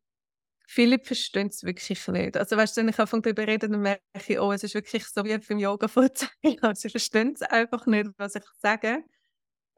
viele 0.67 1.00
verstehen 1.00 1.47
es 1.47 1.63
wirklich 1.63 2.08
nicht. 2.08 2.38
Also 2.38 2.58
weißt 2.58 2.78
du, 2.78 2.82
wenn 2.82 2.89
ich 2.89 3.00
anfange 3.00 3.24
darüber 3.24 3.47
reden, 3.47 3.74
dann 3.74 3.82
merke 3.82 4.02
ich, 4.28 4.39
oh, 4.39 4.52
es 4.52 4.63
ist 4.63 4.76
wirklich 4.76 5.06
so 5.08 5.24
wie 5.26 5.38
beim 5.38 5.60
Yoga 5.60 5.88
vorzeigen. 5.88 6.30
Sie 6.76 6.89
verstehen 6.89 7.34
es 7.34 7.41
einfach 7.41 7.86
nicht, 7.88 8.12
was 8.17 8.36
ich 8.36 8.43
sage. 8.60 9.04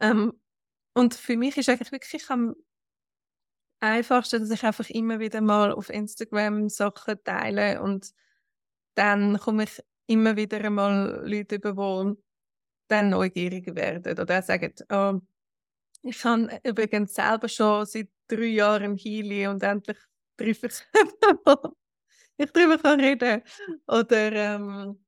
Ähm, 0.01 0.33
und 0.95 1.15
für 1.15 1.37
mich 1.37 1.57
ist 1.57 1.69
eigentlich 1.69 1.91
wirklich 1.91 2.29
am 2.29 2.55
einfachsten, 3.81 4.39
dass 4.39 4.51
ich 4.51 4.63
einfach 4.63 4.89
immer 4.89 5.19
wieder 5.19 5.41
mal 5.41 5.71
auf 5.71 5.89
Instagram 5.89 6.69
Sachen 6.69 7.23
teile 7.23 7.81
und 7.81 8.11
dann 8.95 9.39
komme 9.39 9.63
ich 9.63 9.83
immer 10.07 10.35
wieder 10.37 10.69
mal 10.69 11.23
Leute 11.25 11.55
über, 11.55 11.73
die 11.73 12.23
dann 12.87 13.09
neugierig 13.09 13.75
werden 13.75 14.19
oder 14.19 14.41
sagen, 14.41 14.73
oh, 14.91 15.19
ich 16.03 16.23
habe 16.25 16.59
übrigens 16.63 17.13
selber 17.15 17.49
schon 17.49 17.85
seit 17.85 18.09
drei 18.27 18.45
Jahren 18.47 18.97
Healy 18.97 19.47
und 19.47 19.63
endlich 19.63 19.97
treffe 20.37 20.67
ich 20.67 20.83
ich 22.37 22.51
darüber 22.51 22.77
kann 22.77 22.99
reden 22.99 23.41
oder 23.87 24.31
ähm, 24.33 24.99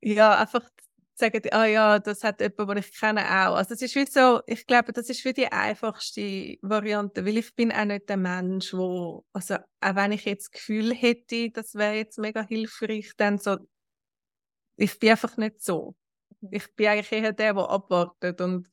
ja 0.00 0.38
einfach 0.38 0.68
sagen, 1.14 1.42
ah 1.52 1.66
ja, 1.66 1.98
das 1.98 2.24
hat 2.24 2.40
jemand, 2.40 2.70
den 2.70 2.78
ich 2.78 2.98
kenne, 2.98 3.20
auch. 3.24 3.56
Also 3.56 3.70
das 3.74 3.82
ist 3.82 3.94
wie 3.94 4.06
so, 4.06 4.40
ich 4.46 4.66
glaube, 4.66 4.92
das 4.92 5.08
ist 5.10 5.24
wie 5.24 5.34
die 5.34 5.48
einfachste 5.52 6.56
Variante, 6.62 7.26
weil 7.26 7.36
ich 7.38 7.54
bin 7.54 7.70
auch 7.72 7.84
nicht 7.84 8.08
der 8.08 8.16
Mensch, 8.16 8.72
wo, 8.72 9.24
also 9.34 9.56
auch 9.80 9.94
wenn 9.96 10.12
ich 10.12 10.24
jetzt 10.24 10.46
das 10.46 10.50
Gefühl 10.52 10.94
hätte, 10.94 11.50
das 11.50 11.74
wäre 11.74 11.94
jetzt 11.96 12.18
mega 12.18 12.42
hilfreich, 12.42 13.12
dann 13.18 13.38
so, 13.38 13.58
ich 14.76 14.98
bin 14.98 15.10
einfach 15.10 15.36
nicht 15.36 15.62
so. 15.62 15.94
Ich 16.50 16.74
bin 16.74 16.86
eigentlich 16.86 17.12
eher 17.12 17.32
der, 17.32 17.54
der 17.54 17.68
abwartet 17.68 18.40
und 18.40 18.70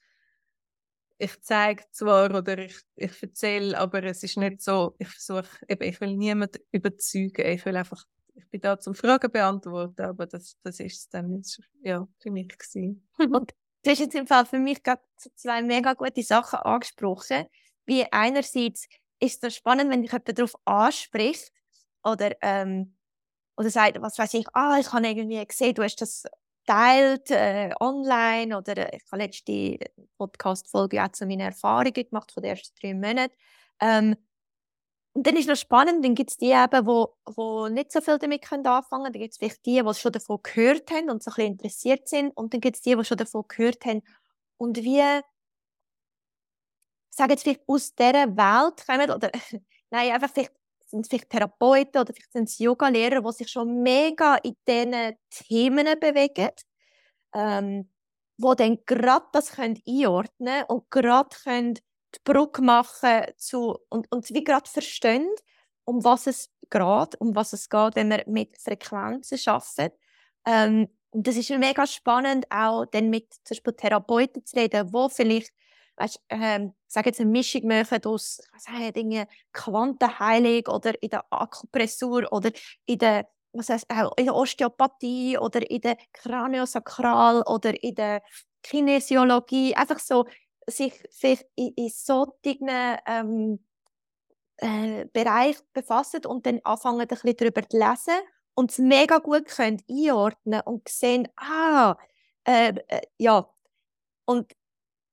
ich 1.20 1.42
zeige 1.42 1.84
zwar 1.92 2.34
oder 2.34 2.58
ich, 2.60 2.78
ich 2.96 3.22
erzähle, 3.22 3.78
aber 3.78 4.04
es 4.04 4.24
ist 4.24 4.38
nicht 4.38 4.62
so, 4.62 4.96
ich 5.00 5.08
versuche, 5.08 5.48
ich 5.68 6.00
will 6.00 6.16
niemanden 6.16 6.62
überzeugen, 6.72 7.46
ich 7.46 7.66
will 7.66 7.76
einfach 7.76 8.06
ich 8.38 8.48
bin 8.50 8.62
da 8.62 8.80
zum 8.80 8.94
Fragen 8.94 9.32
beantworten, 9.32 10.02
aber 10.04 10.28
das, 10.28 10.58
das 10.64 10.80
ist 10.80 11.00
es 11.00 11.10
dann 11.10 11.42
ja, 11.82 12.08
für 12.20 12.32
mich 12.32 12.50
gewesen. 12.50 13.08
Und 13.18 13.52
du 13.84 13.92
hast 13.92 14.00
jetzt 14.00 14.16
im 14.16 14.28
Fall 14.28 14.46
für 14.46 14.60
mich 14.60 14.84
gerade 14.84 15.02
zwei 15.36 15.62
mega 15.64 15.94
gute 15.94 16.24
Sachen 16.24 16.60
angesprochen. 16.60 17.46
Wie 17.86 18.06
einerseits 18.12 18.88
ist 19.20 19.44
es 19.44 19.56
spannend, 19.56 19.90
wenn 19.90 20.04
dich 20.04 20.12
jemand 20.12 20.38
darauf 20.38 20.56
anspricht 20.66 21.52
oder, 22.04 22.36
ähm, 22.42 22.96
oder 23.56 23.70
sagt, 23.70 24.00
was 24.02 24.20
weiß 24.20 24.36
ich, 24.36 24.46
ah, 24.54 24.78
ich 24.80 24.92
habe 24.94 25.08
irgendwie 25.08 25.44
gesehen, 25.46 25.74
du 25.74 25.84
hast 25.84 26.00
das 26.02 26.26
teilt 26.68 27.32
äh, 27.32 27.72
online 27.80 28.56
oder 28.56 28.78
äh, 28.78 28.98
ich 28.98 29.12
habe 29.12 29.24
letzte 29.24 29.80
Podcast-Folge 30.18 31.04
auch 31.04 31.12
zu 31.14 31.26
meinen 31.26 31.42
Erfahrungen 31.42 31.94
gemacht 31.94 32.32
von 32.32 32.44
den 32.44 32.52
ersten 32.52 32.76
drei 32.80 32.94
Monaten. 32.94 33.34
Ähm, 33.80 34.16
und 35.14 35.26
dann 35.26 35.36
ist 35.36 35.50
noch 35.50 35.56
spannend, 35.56 36.06
dann 36.06 36.14
gibt 36.14 36.30
es 36.30 36.38
die 36.38 36.52
eben, 36.52 36.86
wo, 36.86 37.16
wo 37.26 37.70
nicht 37.70 37.92
so 37.92 38.02
viel 38.02 38.20
damit 38.20 38.44
können 38.44 38.68
anfangen 38.68 39.06
können. 39.06 39.14
Dann 39.14 39.22
gibt 39.22 39.32
es 39.34 39.40
vielleicht 39.40 39.66
die, 39.66 39.82
die 39.82 39.94
schon 39.96 40.12
davon 40.12 40.40
gehört 40.44 40.92
haben 40.92 41.10
und 41.10 41.24
so 41.24 41.32
ein 41.32 41.36
bisschen 41.36 41.52
interessiert 41.54 42.08
sind. 42.08 42.38
Und 42.38 42.54
dann 42.54 42.62
gibt 42.62 42.76
es 42.76 42.84
die, 42.84 42.96
die 42.96 43.04
schon 43.04 43.18
davon 43.18 43.46
gehört 43.48 43.84
haben 43.86 44.04
und 44.58 44.78
wie, 44.78 45.02
sagen 47.18 47.32
jetzt 47.32 47.44
vielleicht 47.44 47.68
aus 47.68 47.96
dieser 47.96 48.38
Welt 48.38 48.86
kommen 48.86 49.12
oder 49.12 49.32
nein, 49.90 50.12
einfach 50.12 50.30
vielleicht 50.32 50.54
sind 50.90 51.08
vielleicht 51.08 51.30
Therapeuten 51.30 52.02
oder 52.02 52.14
vielleicht 52.14 52.32
sind 52.32 52.50
es 52.50 52.60
Yoga-Lehrer, 52.60 53.22
die 53.22 53.32
sich 53.34 53.50
schon 53.50 53.82
mega 53.82 54.36
in 54.38 54.56
diesen 54.68 55.16
Themen 55.30 55.88
bewegen, 56.00 56.52
ähm, 57.34 57.90
wo 58.38 58.54
dann 58.54 58.80
gerade 58.86 59.26
das 59.34 59.52
können 59.52 59.82
einordnen 59.88 60.64
und 60.68 60.90
gerade 60.90 61.36
können 61.44 61.74
die 61.76 62.20
Brücke 62.24 62.62
machen 62.62 63.26
zu, 63.38 63.78
und, 63.90 64.12
und 64.12 64.30
wie 64.34 64.44
gerade 64.44 64.70
verstehen, 64.70 65.30
um 65.86 66.04
was 66.04 66.28
es 66.28 66.50
geht, 66.70 67.20
um 67.20 67.36
was 67.36 67.54
es 67.54 67.70
geht, 67.70 67.96
wenn 67.96 68.10
wir 68.10 68.24
mit 68.28 68.58
Frequenzen 68.58 69.40
arbeiten. 69.46 69.96
Ähm, 70.46 70.88
und 71.12 71.28
das 71.28 71.36
ist 71.36 71.50
mega 71.50 71.88
spannend, 71.88 72.46
auch 72.50 72.86
dann 72.86 73.10
mit 73.10 73.34
zum 73.34 73.56
Beispiel 73.56 73.74
Therapeuten 73.74 74.46
zu 74.46 74.56
reden, 74.56 74.92
die 74.92 75.08
vielleicht 75.10 75.52
weißt, 75.98 76.20
ähm, 76.30 76.74
sage 76.88 77.10
jetzt 77.10 77.20
eine 77.20 77.30
Mischung 77.30 77.68
machen 77.68 78.04
aus 78.06 78.42
sagen, 78.58 78.94
Dinge, 78.94 79.28
Quantenheilung 79.52 80.68
oder 80.68 81.02
in 81.02 81.10
der 81.10 81.26
Akupressur 81.30 82.32
oder 82.32 82.52
in 82.86 83.00
der, 83.00 83.28
was 83.54 83.70
heißt, 83.70 83.86
äh, 83.90 84.08
in 84.18 84.26
der 84.26 84.36
Osteopathie 84.36 85.38
oder 85.38 85.70
in 85.70 85.82
der 85.82 85.98
Kraniosakral 86.14 87.44
oder 87.44 87.82
in 87.84 87.96
der 87.96 88.22
Kinesiologie. 88.64 89.76
Einfach 89.76 90.00
so 90.00 90.26
sich, 90.68 90.94
sich 91.10 91.44
in, 91.56 91.74
in 91.76 91.90
solchen 91.90 92.70
ähm, 93.06 93.60
äh, 94.58 95.06
Bereich 95.14 95.58
befassen 95.74 96.26
und 96.26 96.46
dann 96.46 96.60
anfangen, 96.64 97.02
ein 97.02 97.08
bisschen 97.08 97.36
darüber 97.38 97.68
zu 97.68 97.78
lesen 97.78 98.20
und 98.56 98.72
es 98.72 98.80
mega 98.80 99.20
gut 99.20 99.46
können 99.46 99.82
einordnen 99.90 100.62
und 100.62 100.90
sehen, 100.90 101.28
ah, 101.38 101.96
äh, 102.44 102.74
äh, 102.88 103.02
ja. 103.18 103.50
Und, 104.26 104.52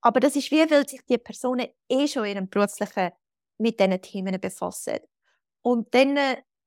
aber 0.05 0.21
das 0.21 0.37
ist 0.37 0.51
wie, 0.51 0.71
weil 0.71 0.87
sich 0.87 1.01
die 1.09 1.19
Personen 1.19 1.67
eh 1.89 2.07
schon 2.07 2.27
in 2.27 2.37
ihrem 2.37 2.49
beruflichen 2.49 3.11
mit 3.59 3.81
diesen 3.81 4.03
Themen 4.03 4.39
befassen. 4.39 4.99
Und 5.63 5.95
dann, 5.95 6.19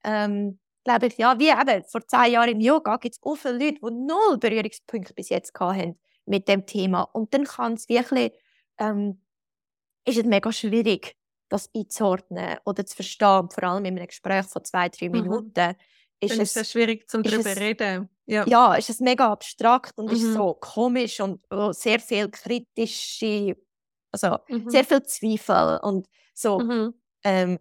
ähm, 0.03 0.59
glaube 0.83 1.07
ich, 1.07 1.17
ja, 1.17 1.37
wie 1.37 1.49
eben 1.49 1.83
vor 1.85 2.05
zehn 2.07 2.31
Jahren 2.31 2.49
im 2.49 2.59
Yoga 2.59 2.97
gibt 2.97 3.15
es 3.15 3.23
auch 3.23 3.35
viele 3.35 3.53
Leute, 3.53 3.79
die 3.79 3.91
null 3.91 4.37
Berührungspunkte 4.39 5.13
bis 5.13 5.29
jetzt 5.29 5.53
hatten 5.59 5.99
mit 6.25 6.47
dem 6.47 6.65
Thema. 6.65 7.03
Und 7.03 7.33
dann 7.33 7.43
kann 7.43 7.73
es 7.73 7.87
wirklich 7.87 8.31
ähm, 8.79 9.21
ist 10.05 10.17
es 10.17 10.23
mega 10.25 10.51
schwierig, 10.51 11.15
das 11.49 11.69
einzuordnen 11.75 12.57
oder 12.65 12.85
zu 12.85 12.95
verstehen. 12.95 13.49
Vor 13.51 13.63
allem 13.63 13.85
in 13.85 13.97
einem 13.97 14.07
Gespräch 14.07 14.45
von 14.47 14.63
zwei, 14.63 14.89
drei 14.89 15.09
mhm. 15.09 15.53
Ist 16.19 16.31
Dann 16.31 16.41
es 16.41 16.55
ist 16.55 16.57
es 16.57 16.71
schwierig, 16.71 17.09
zum 17.09 17.21
darüber 17.21 17.53
zu 17.53 17.59
reden. 17.59 18.09
Ja. 18.25 18.45
ja, 18.47 18.75
ist 18.75 18.89
es 18.89 18.99
mega 18.99 19.31
abstrakt 19.31 19.97
und 19.97 20.07
mhm. 20.07 20.11
ist 20.13 20.33
so 20.33 20.53
komisch 20.55 21.19
und 21.21 21.41
oh, 21.49 21.71
sehr 21.71 21.99
viel 21.99 22.29
kritische, 22.29 23.55
also 24.11 24.37
mhm. 24.49 24.69
sehr 24.69 24.83
viel 24.83 25.03
Zweifel 25.03 25.79
und 25.81 26.07
so. 26.33 26.59
Mhm. 26.59 26.93
Ähm, 27.23 27.59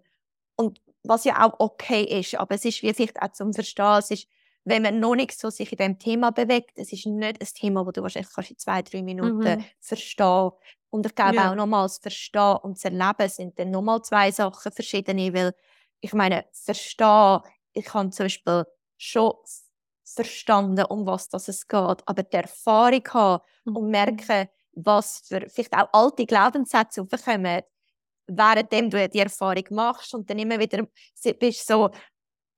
und 0.57 0.81
was 1.05 1.25
ja 1.25 1.45
auch 1.45 1.55
okay 1.61 2.03
ist, 2.03 2.35
aber 2.35 2.55
es 2.57 2.64
ist 2.64 2.83
wie 2.83 2.92
vielleicht 2.95 3.21
auch 3.23 3.33
zum 3.33 3.53
Verstehen, 3.53 3.99
es 3.99 4.11
ist, 4.11 4.29
wenn 4.64 4.83
man 4.83 4.99
noch 4.99 5.14
nicht 5.14 5.38
so 5.38 5.51
sich 5.51 5.71
in 5.71 5.79
dem 5.79 5.99
Thema 5.99 6.33
bewegt, 6.33 6.79
es 6.79 6.92
ist 6.92 7.07
nicht 7.07 7.40
ein 7.40 7.49
Thema, 7.55 7.85
das 7.85 7.92
du 7.92 8.03
wahrscheinlich 8.03 8.33
kannst 8.35 8.51
in 8.51 8.59
zwei, 8.59 8.83
drei 8.83 9.03
Minuten 9.03 9.59
mhm. 9.59 9.64
verstehen 9.79 10.51
und 10.90 11.07
ich 11.07 11.14
glaube 11.14 11.37
ja. 11.37 11.51
auch 11.51 11.55
nochmals 11.55 11.99
verstehen 11.99 12.57
und 12.62 12.79
zu 12.79 12.88
erleben 12.88 13.29
sind 13.29 13.59
dann 13.59 13.71
nochmal 13.71 14.03
zwei 14.03 14.33
Sachen 14.33 14.73
verschiedene, 14.73 15.33
weil 15.33 15.55
ich 16.01 16.12
meine, 16.12 16.45
verstehen, 16.53 17.40
ich 17.77 17.93
habe 17.95 18.11
zum 18.11 18.25
Beispiel 18.25 18.65
schon 18.97 19.35
verstanden, 20.05 20.85
um 20.87 21.07
was 21.07 21.29
das 21.29 21.49
es 21.49 21.67
geht, 21.67 22.03
aber 22.07 22.23
die 22.23 22.37
Erfahrung 22.37 23.03
haben 23.09 23.43
mhm. 23.65 23.77
und 23.77 23.91
merken, 23.91 24.49
was 24.73 25.21
für 25.27 25.49
vielleicht 25.49 25.75
auch 25.75 25.89
alte 25.93 26.27
Glaubenssätze 26.27 27.03
aufkommen, 27.03 27.62
währenddem 28.27 28.91
du 28.91 29.09
die 29.09 29.19
Erfahrung 29.19 29.65
machst 29.71 30.15
und 30.15 30.29
dann 30.29 30.39
immer 30.39 30.59
wieder 30.59 30.87
bist 31.39 31.67
so, 31.67 31.91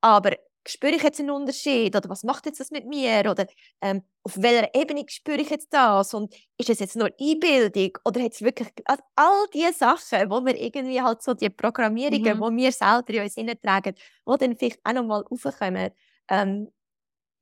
aber 0.00 0.36
spüre 0.66 0.94
ich 0.94 1.02
jetzt 1.02 1.20
einen 1.20 1.30
Unterschied 1.30 1.94
oder 1.94 2.08
was 2.08 2.24
macht 2.24 2.46
jetzt 2.46 2.60
das 2.60 2.70
mit 2.70 2.86
mir 2.86 3.30
oder 3.30 3.46
ähm, 3.80 4.02
auf 4.22 4.40
welcher 4.40 4.74
Ebene 4.74 5.04
spüre 5.08 5.40
ich 5.40 5.50
jetzt 5.50 5.72
das 5.72 6.14
und 6.14 6.34
ist 6.56 6.70
es 6.70 6.78
jetzt 6.80 6.96
nur 6.96 7.10
Einbildung 7.20 7.92
oder 8.04 8.22
hat 8.22 8.32
es 8.32 8.42
wirklich 8.42 8.68
also 8.84 9.02
all 9.16 9.46
diese 9.52 9.72
Sachen, 9.72 10.30
wo 10.30 10.44
wir 10.44 10.58
irgendwie 10.60 11.00
halt 11.00 11.22
so 11.22 11.34
die 11.34 11.50
Programmierungen, 11.50 12.36
mhm. 12.36 12.40
wo 12.40 12.50
wir 12.50 12.72
selber 12.72 13.10
in 13.14 13.22
uns 13.22 13.34
hineintragen, 13.34 13.94
wo 14.24 14.36
dann 14.36 14.56
vielleicht 14.56 14.80
auch 14.84 14.92
nochmal 14.92 15.22
raufkommen. 15.22 15.90
Ähm, 16.28 16.68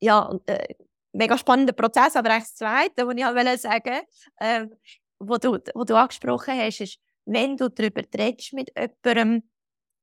ja, 0.00 0.20
und, 0.20 0.48
äh, 0.48 0.74
mega 1.12 1.38
spannender 1.38 1.72
Prozess, 1.72 2.16
aber 2.16 2.30
eigentlich 2.30 2.44
das 2.44 2.54
Zweite, 2.56 3.06
was 3.06 3.16
ich 3.16 3.24
halt 3.24 3.60
sagen 3.60 4.00
ähm, 4.40 4.70
wo 5.18 5.38
du, 5.38 5.58
wo 5.74 5.84
du 5.84 5.96
angesprochen 5.96 6.58
hast, 6.58 6.80
ist, 6.80 6.98
wenn 7.24 7.56
du 7.56 7.68
darüber 7.70 8.02
redest 8.16 8.52
mit 8.52 8.70
jemandem, 8.76 9.42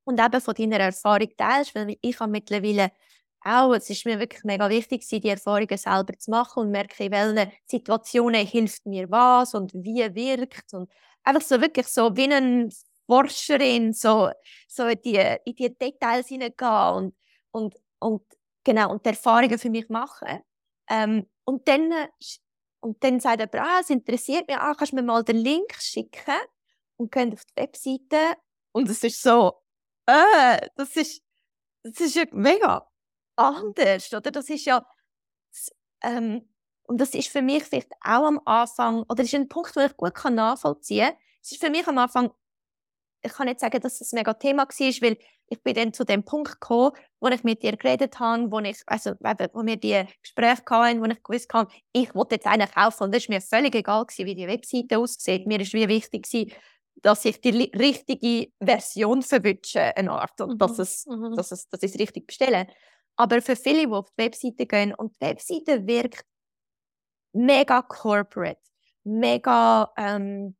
und 0.06 0.20
eben 0.20 0.42
von 0.42 0.54
deiner 0.54 0.80
Erfahrung 0.80 1.30
teilst, 1.38 1.76
weil 1.76 1.98
ich 2.02 2.20
habe 2.20 2.32
mittlerweile 2.32 2.92
auch, 3.42 3.74
es 3.74 3.89
ist 3.89 4.06
mir 4.06 4.20
wirklich 4.20 4.44
mega 4.44 4.70
wichtig, 4.70 5.08
die 5.08 5.28
Erfahrungen 5.28 5.78
selber 5.78 6.18
zu 6.18 6.32
machen 6.32 6.63
und 6.63 6.72
merke, 6.72 7.04
in 7.04 7.12
welchen 7.12 7.52
Situationen 7.66 8.46
hilft 8.46 8.86
mir 8.86 9.10
was 9.12 9.54
und 9.54 9.74
wie 9.74 10.04
wirkt 10.16 10.74
und 10.74 10.89
einfach 11.24 11.42
so 11.42 11.60
wirklich 11.60 11.88
so 11.88 12.16
wie 12.16 12.32
eine 12.32 12.70
Forscherin 13.06 13.94
so, 13.94 14.30
so 14.68 14.88
in, 14.88 15.02
die, 15.02 15.38
in 15.46 15.56
die 15.56 15.78
Details 15.78 16.28
hineingehen 16.28 16.94
und, 16.96 17.16
und, 17.52 17.76
und, 18.00 18.24
genau, 18.63 18.92
und 18.92 19.06
die 19.06 19.10
Erfahrungen 19.10 19.60
für 19.60 19.70
mich 19.70 19.89
machen. 19.89 20.39
Ähm, 20.89 21.28
und 21.44 21.68
dann, 21.68 21.92
und 22.80 23.04
dann 23.04 23.20
sagt 23.20 23.39
jemand, 23.39 23.56
ah, 23.56 23.80
es 23.82 23.89
interessiert 23.89 24.48
mich, 24.48 24.58
ah, 24.58 24.74
kannst 24.74 24.94
du 24.94 24.96
mir 24.96 25.04
mal 25.04 25.24
den 25.24 25.38
Link 25.38 25.74
schicken 25.80 26.36
und 26.96 27.12
gehen 27.12 27.34
auf 27.34 27.44
die 27.46 27.62
Webseite 27.62 28.38
und 28.72 28.89
es 28.89 29.04
ist 29.04 29.22
so, 29.22 29.62
äh, 30.06 30.70
das 30.76 30.96
ist, 30.96 31.24
das 31.84 32.00
ist 32.02 32.16
ja 32.16 32.26
mega 32.32 32.88
anders, 33.36 34.13
oder? 34.13 34.32
Das 34.32 34.50
ist 34.50 34.66
ja, 34.66 34.86
ähm, 36.04 36.48
und 36.84 37.00
das 37.00 37.13
ist 37.13 37.30
für 37.30 37.42
mich 37.42 37.63
vielleicht 37.63 37.92
auch 38.02 38.26
am 38.26 38.42
Anfang, 38.46 39.04
oder 39.10 39.24
ist 39.24 39.34
ein 39.34 39.50
Punkt, 39.50 39.76
den 39.76 39.88
ich 39.88 39.98
gut 39.98 40.13
kann 40.16 40.36
nachvollziehen 40.36 41.10
kann. 41.10 41.18
Es 41.42 41.52
ist 41.52 41.62
für 41.63 41.70
mich 41.70 41.88
am 41.88 41.98
Anfang, 41.98 42.32
ich 43.22 43.34
kann 43.34 43.48
nicht 43.48 43.60
sagen, 43.60 43.80
dass 43.82 44.02
es 44.02 44.12
ein 44.12 44.18
mega 44.18 44.34
Thema 44.34 44.63
war, 44.63 45.02
weil 45.02 45.18
ich 45.48 45.62
bin 45.62 45.76
dann 45.76 45.94
zu 45.94 46.04
dem 46.04 46.24
Punkt 46.24 46.60
gekommen, 46.60 46.92
wo 47.20 47.28
ich 47.28 47.44
mit 47.44 47.63
dir 47.63 47.78
geredet 47.78 48.20
habe, 48.20 48.52
wo 48.52 48.60
ich, 48.60 48.82
also, 48.86 49.12
wo 49.12 49.66
wir 49.66 49.78
die 49.78 50.04
Gespräche 50.22 50.63
hatten, 50.70 51.02
wo 51.02 51.06
ich 51.06 51.24
gewusst 51.24 51.54
habe, 51.54 51.72
ich 51.94 52.13
wollte 52.16 52.36
jetzt 52.36 52.48
einen 52.48 52.70
kaufen 52.70 53.04
und 53.04 53.16
es 53.16 53.30
war 53.30 53.36
mir 53.36 53.42
völlig 53.42 53.76
egal 53.76 54.06
gewesen, 54.06 54.26
wie 54.26 54.36
die 54.36 54.48
Webseite 54.48 54.98
aussieht. 54.98 55.48
Mir 55.48 55.60
ist 55.62 55.74
wie 55.74 55.88
wichtig 55.88 56.24
gewesen, 56.24 56.52
dass 56.96 57.26
ich 57.26 57.42
die 57.42 57.72
richtige 57.76 58.52
Version 58.62 59.22
verwünsche, 59.22 59.96
eine 59.96 60.12
Art, 60.12 60.40
und 60.42 60.54
mhm. 60.54 60.58
dass, 60.58 60.80
es, 60.80 61.06
mhm. 61.06 61.36
dass, 61.36 61.52
es, 61.52 61.68
dass 61.70 61.84
ich 61.84 61.94
es 61.94 62.00
richtig 62.00 62.28
bestelle. 62.28 62.68
Aber 63.16 63.42
für 63.42 63.56
viele, 63.56 63.88
die 63.88 63.94
auf 63.94 64.10
die 64.12 64.24
Webseite 64.24 64.66
gehen, 64.66 64.94
und 64.94 65.16
die 65.16 65.26
Webseite 65.26 65.86
wirkt 65.86 66.26
mega 67.34 67.82
corporate, 67.82 68.62
mega 69.04 69.92
ähm, 69.98 70.56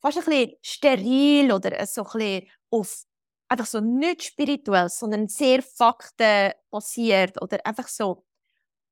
fast 0.00 0.18
ein 0.18 0.24
bisschen 0.24 0.56
steril 0.62 1.52
oder 1.52 1.86
so 1.86 2.02
ein 2.02 2.10
bisschen 2.12 2.48
auf 2.70 3.04
einfach 3.48 3.66
so 3.66 3.80
nicht 3.80 4.24
spirituell, 4.24 4.88
sondern 4.88 5.28
sehr 5.28 5.62
faktenbasiert 5.62 7.40
oder 7.40 7.64
einfach 7.64 7.88
so. 7.88 8.24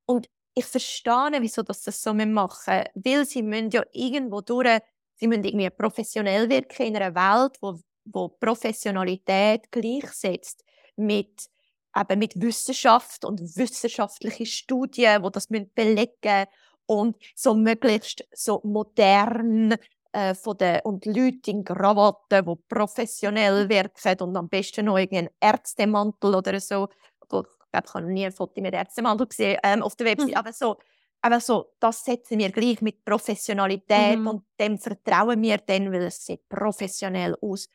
Und 0.05 0.29
ich 0.55 0.65
verstehe, 0.65 1.37
wieso 1.39 1.63
das, 1.63 1.81
das 1.81 2.01
so 2.01 2.13
machen 2.13 2.83
weil 2.93 3.25
sie 3.25 3.41
müssen 3.41 3.71
ja 3.71 3.83
irgendwo 3.91 4.41
durch, 4.41 4.79
sie 5.15 5.27
müssen 5.27 5.43
irgendwie 5.43 5.69
professionell 5.69 6.49
wirken 6.49 6.87
in 6.87 6.97
einer 6.97 7.15
Welt, 7.15 7.57
wo, 7.61 7.79
wo 8.05 8.29
Professionalität 8.29 9.71
gleichsetzt 9.71 10.63
mit 10.95 11.49
eben 11.95 12.19
mit 12.19 12.39
Wissenschaft 12.41 13.23
und 13.25 13.39
wissenschaftliche 13.55 14.45
Studien, 14.45 15.21
wo 15.23 15.29
das 15.29 15.47
belegen 15.47 16.45
und 16.85 17.17
so 17.35 17.53
möglichst 17.53 18.27
so 18.33 18.61
modern 18.63 19.75
äh, 20.11 20.33
von 20.33 20.57
den, 20.57 20.79
und 20.83 21.05
Leute 21.05 21.51
in 21.51 21.63
Krawatten, 21.63 22.45
die 22.45 22.55
professionell 22.67 23.69
wirken 23.69 24.21
und 24.21 24.37
am 24.37 24.49
besten 24.49 24.85
noch 24.85 24.95
einen 24.95 25.29
Ärztemantel 25.39 26.35
oder 26.35 26.59
so. 26.59 26.89
Ich 27.21 27.29
glaube, 27.29 27.49
ich 27.71 27.93
habe 27.93 28.11
nie 28.11 28.25
ein 28.25 28.31
Foto 28.31 28.61
mit 28.61 28.73
Ärztemantel 28.73 29.27
gesehen 29.27 29.59
ähm, 29.63 29.83
auf 29.83 29.95
der 29.95 30.07
Website, 30.11 30.29
mhm. 30.29 30.35
aber 30.37 30.53
so, 30.53 30.77
aber 31.23 31.39
so, 31.39 31.73
das 31.79 32.03
setzen 32.03 32.37
wir 32.37 32.51
gleich 32.51 32.81
mit 32.81 33.05
Professionalität 33.05 34.19
mhm. 34.19 34.27
und 34.27 34.45
dem 34.59 34.77
vertrauen 34.77 35.41
wir 35.41 35.57
dann, 35.57 35.89
weil 35.91 36.03
es 36.03 36.25
sieht 36.25 36.49
professionell 36.49 37.37
aus. 37.41 37.69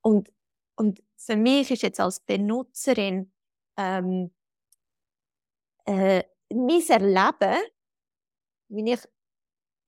Und, 0.00 0.32
und 0.76 1.02
für 1.16 1.34
mich 1.34 1.72
ist 1.72 1.82
jetzt 1.82 1.98
als 1.98 2.20
Benutzerin 2.20 3.32
ähm, 3.76 4.30
äh, 5.86 6.22
mein 6.50 6.82
Erleben, 6.88 7.62
wie 8.68 8.92
ich 8.92 9.00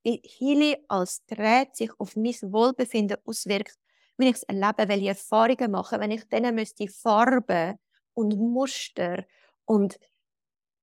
wie 0.03 0.23
Healing 0.25 0.77
als 0.89 1.25
Gerät 1.27 1.77
sich 1.77 1.91
auf 1.99 2.15
mein 2.17 2.35
Wohlbefinden 2.43 3.19
auswirkt, 3.25 3.77
wenn 4.17 4.29
ich 4.29 4.37
es 4.37 4.43
erlebe, 4.45 4.89
welche 4.89 5.09
Erfahrungen 5.09 5.71
mache, 5.71 5.99
wenn 5.99 6.13
ich 6.13 6.29
dann 6.29 6.55
müsste 6.55 6.89
Farben 6.89 7.79
und 8.15 8.37
Muster 8.37 9.25
und, 9.65 9.99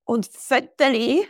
und 0.05 0.27
Fotos, 0.27 1.25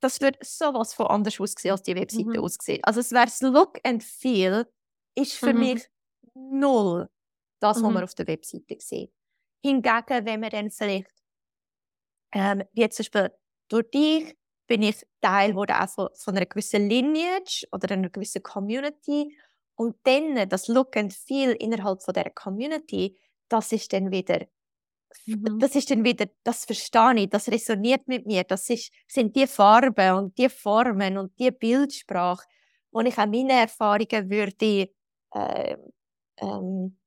das 0.00 0.20
wird 0.20 0.44
sowas 0.44 0.94
von 0.94 1.06
anders 1.06 1.40
aussehen, 1.40 1.72
als 1.72 1.82
die 1.82 1.94
Webseite 1.94 2.24
mhm. 2.24 2.40
aussieht. 2.40 2.80
Also 2.84 3.00
es 3.00 3.12
wäre 3.12 3.26
das 3.26 3.40
Look 3.40 3.78
and 3.84 4.02
Feel, 4.02 4.66
ist 5.14 5.34
für 5.34 5.52
mhm. 5.52 5.60
mich 5.60 5.88
null 6.34 7.08
das, 7.60 7.78
mhm. 7.78 7.84
was 7.84 7.92
man 7.92 8.04
auf 8.04 8.14
der 8.14 8.26
Webseite 8.26 8.76
sieht. 8.80 9.12
Hingegen, 9.64 10.26
wenn 10.26 10.40
man 10.40 10.50
dann 10.50 10.70
vielleicht, 10.70 11.10
ähm, 12.32 12.64
wie 12.72 12.88
zum 12.88 13.04
Beispiel 13.04 13.30
durch 13.68 13.90
dich, 13.90 14.36
bin 14.66 14.82
ich 14.82 15.06
Teil 15.20 15.54
wurde 15.54 15.80
auch 15.80 15.88
von, 15.88 16.08
von 16.14 16.36
einer 16.36 16.46
gewissen 16.46 16.88
Lineage 16.88 17.66
oder 17.72 17.92
einer 17.92 18.10
gewissen 18.10 18.42
Community. 18.42 19.36
Und 19.74 19.96
dann 20.04 20.48
das 20.48 20.68
Look 20.68 20.96
and 20.96 21.12
Feel 21.12 21.52
innerhalb 21.52 22.02
von 22.02 22.14
dieser 22.14 22.30
Community, 22.30 23.18
das 23.48 23.72
ist 23.72 23.92
dann 23.92 24.10
wieder, 24.10 24.46
mhm. 25.26 25.58
das 25.58 25.74
ist 25.74 25.90
dann 25.90 26.04
wieder, 26.04 26.26
das 26.44 26.64
verstehe 26.64 27.14
ich, 27.16 27.30
das 27.30 27.48
resoniert 27.48 28.06
mit 28.08 28.26
mir. 28.26 28.44
Das 28.44 28.68
ist, 28.70 28.92
sind 29.08 29.34
die 29.36 29.46
Farben 29.46 30.14
und 30.16 30.38
die 30.38 30.48
Formen 30.48 31.18
und 31.18 31.38
die 31.38 31.50
Bildsprache, 31.50 32.46
wo 32.90 33.00
ich 33.00 33.18
auch 33.18 33.26
meine 33.26 33.52
Erfahrungen 33.52 34.30
würde, 34.30 34.90
äh, 35.34 35.76
ähm, 36.38 36.98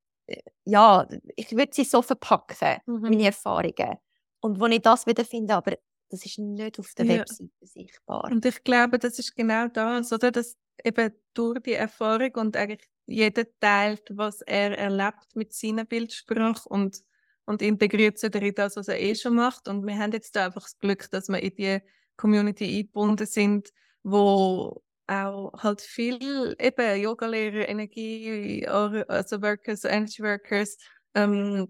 ja, 0.64 1.08
ich 1.36 1.52
würde 1.52 1.72
sie 1.72 1.84
so 1.84 2.02
verpacken, 2.02 2.82
mhm. 2.86 3.02
meine 3.02 3.26
Erfahrungen. 3.26 3.98
Und 4.40 4.60
wo 4.60 4.66
ich 4.68 4.82
das 4.82 5.06
wieder 5.06 5.26
finde, 5.26 5.56
aber 5.56 5.78
das 6.10 6.26
ist 6.26 6.40
nicht 6.40 6.80
auf 6.80 6.94
der 6.96 7.06
ja. 7.06 7.20
Webseite 7.20 7.50
sichtbar. 7.62 8.26
Und 8.26 8.46
ich 8.46 8.64
glaube, 8.64 9.00
das 9.00 9.20
ist 9.20 9.36
genau 9.36 9.68
das, 9.68 10.12
oder? 10.12 10.32
Dass 10.32 10.56
eben 10.84 11.14
durch 11.34 11.60
die 11.62 11.74
Erfahrung 11.74 12.32
und 12.36 12.58
eigentlich 12.58 12.88
jeder 13.08 13.46
teilt, 13.60 14.04
was 14.12 14.42
er 14.42 14.78
erlebt 14.78 15.36
mit 15.36 15.54
seiner 15.54 15.86
Bildsprache 15.86 16.68
und, 16.70 16.98
und 17.46 17.62
integriert 17.62 18.18
sie 18.18 18.28
in 18.28 18.56
das, 18.56 18.76
was 18.76 18.88
er 18.88 19.00
eh 19.00 19.16
schon 19.16 19.36
macht. 19.36 19.68
Und 19.68 19.86
wir 19.86 19.98
haben 19.98 20.12
jetzt 20.12 20.36
da 20.36 20.46
einfach 20.46 20.64
das 20.64 20.78
Glück, 20.80 21.10
dass 21.12 21.30
wir 21.30 21.42
in 21.42 21.56
die 21.56 21.80
Community 22.18 22.80
eingebunden 22.80 23.26
sind, 23.26 23.70
wo 24.04 24.84
auch 25.08 25.54
halt 25.62 25.82
viel 25.82 26.56
eben 26.60 27.02
Yoga-Lehrer, 27.02 27.70
Energie, 27.70 28.66
also 28.68 29.42
Workers, 29.42 29.84
Energy 29.84 30.24
Workers, 30.24 30.78
ähm, 31.14 31.68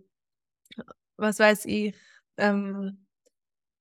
was 1.17 1.39
weiß 1.39 1.65
ich, 1.65 1.95
ähm, 2.37 3.04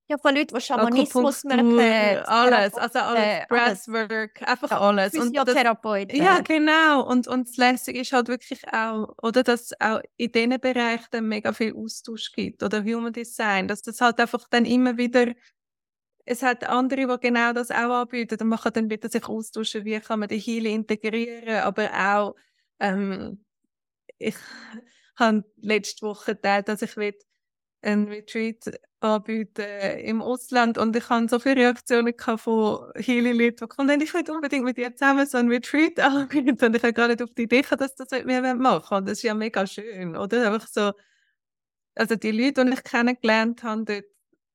ja, 0.06 0.18
von 0.18 0.34
Leuten, 0.34 0.54
die 0.54 0.60
Schamanismus 0.60 1.44
merken. 1.44 1.78
Alles, 2.26 2.74
also 2.74 2.98
alles, 2.98 3.46
Breathwork, 3.48 4.42
einfach 4.42 4.70
ja, 4.70 4.80
alles. 4.80 5.12
Physiotherapeuten. 5.12 6.16
ja, 6.16 6.40
genau. 6.40 7.06
Und, 7.06 7.26
und 7.26 7.48
das 7.48 7.56
Lässige 7.56 8.00
ist 8.00 8.12
halt 8.12 8.28
wirklich 8.28 8.62
auch, 8.72 9.14
oder 9.22 9.42
dass 9.42 9.62
es 9.62 9.80
auch 9.80 10.00
in 10.16 10.32
diesen 10.32 10.60
Bereichen 10.60 11.26
mega 11.26 11.52
viel 11.52 11.74
Austausch 11.74 12.32
gibt. 12.32 12.62
Oder 12.62 12.84
Human 12.84 13.12
Design, 13.12 13.66
dass 13.66 13.82
das 13.82 14.00
halt 14.00 14.20
einfach 14.20 14.46
dann 14.50 14.66
immer 14.66 14.96
wieder 14.96 15.32
es 16.26 16.42
hat 16.42 16.64
andere, 16.64 17.06
die 17.06 17.28
genau 17.28 17.52
das 17.52 17.70
auch 17.70 18.00
anbieten. 18.00 18.38
Und 18.40 18.48
man 18.48 18.58
kann 18.58 18.72
dann 18.72 18.90
wieder 18.90 19.08
sich 19.08 19.28
austauschen, 19.28 19.84
wie 19.84 20.00
kann 20.00 20.20
man 20.20 20.28
die 20.28 20.38
Healing 20.38 20.76
integrieren, 20.76 21.60
aber 21.60 21.90
auch 21.92 22.34
ähm, 22.80 23.44
ich 24.18 24.36
habe 25.16 25.44
letzte 25.56 26.06
Woche 26.06 26.34
geteilt, 26.34 26.68
dass 26.68 26.82
ich 26.82 26.96
will 26.96 27.14
ein 27.84 28.08
Retreat 28.08 28.80
anbieten 29.00 29.66
im 29.98 30.22
Ausland 30.22 30.78
und 30.78 30.96
ich 30.96 31.08
hatte 31.08 31.28
so 31.28 31.38
viele 31.38 31.56
Reaktionen 31.56 32.14
von 32.36 32.90
Healing-Leuten, 32.96 33.56
die 33.60 33.66
kommen, 33.66 34.00
ich 34.00 34.14
will 34.14 34.30
unbedingt 34.30 34.64
mit 34.64 34.78
dir 34.78 34.94
zusammen 34.94 35.26
so 35.26 35.38
ein 35.38 35.48
Retreat 35.48 36.00
anbieten 36.00 36.64
und 36.64 36.76
ich 36.76 36.82
habe 36.82 36.92
gar 36.92 37.08
nicht 37.08 37.22
auf 37.22 37.30
die 37.34 37.42
Idee 37.42 37.62
dass 37.62 37.94
das 37.94 38.10
mit 38.10 38.26
mir 38.26 38.54
machen 38.54 38.98
und 38.98 39.08
das 39.08 39.18
ist 39.18 39.22
ja 39.22 39.34
mega 39.34 39.66
schön, 39.66 40.16
oder? 40.16 40.52
Einfach 40.52 40.68
so, 40.68 40.92
also 41.94 42.16
die 42.16 42.32
Leute, 42.32 42.64
die 42.64 42.72
ich 42.72 42.84
kennengelernt 42.84 43.62
habe 43.62 43.84
dort, 43.84 44.04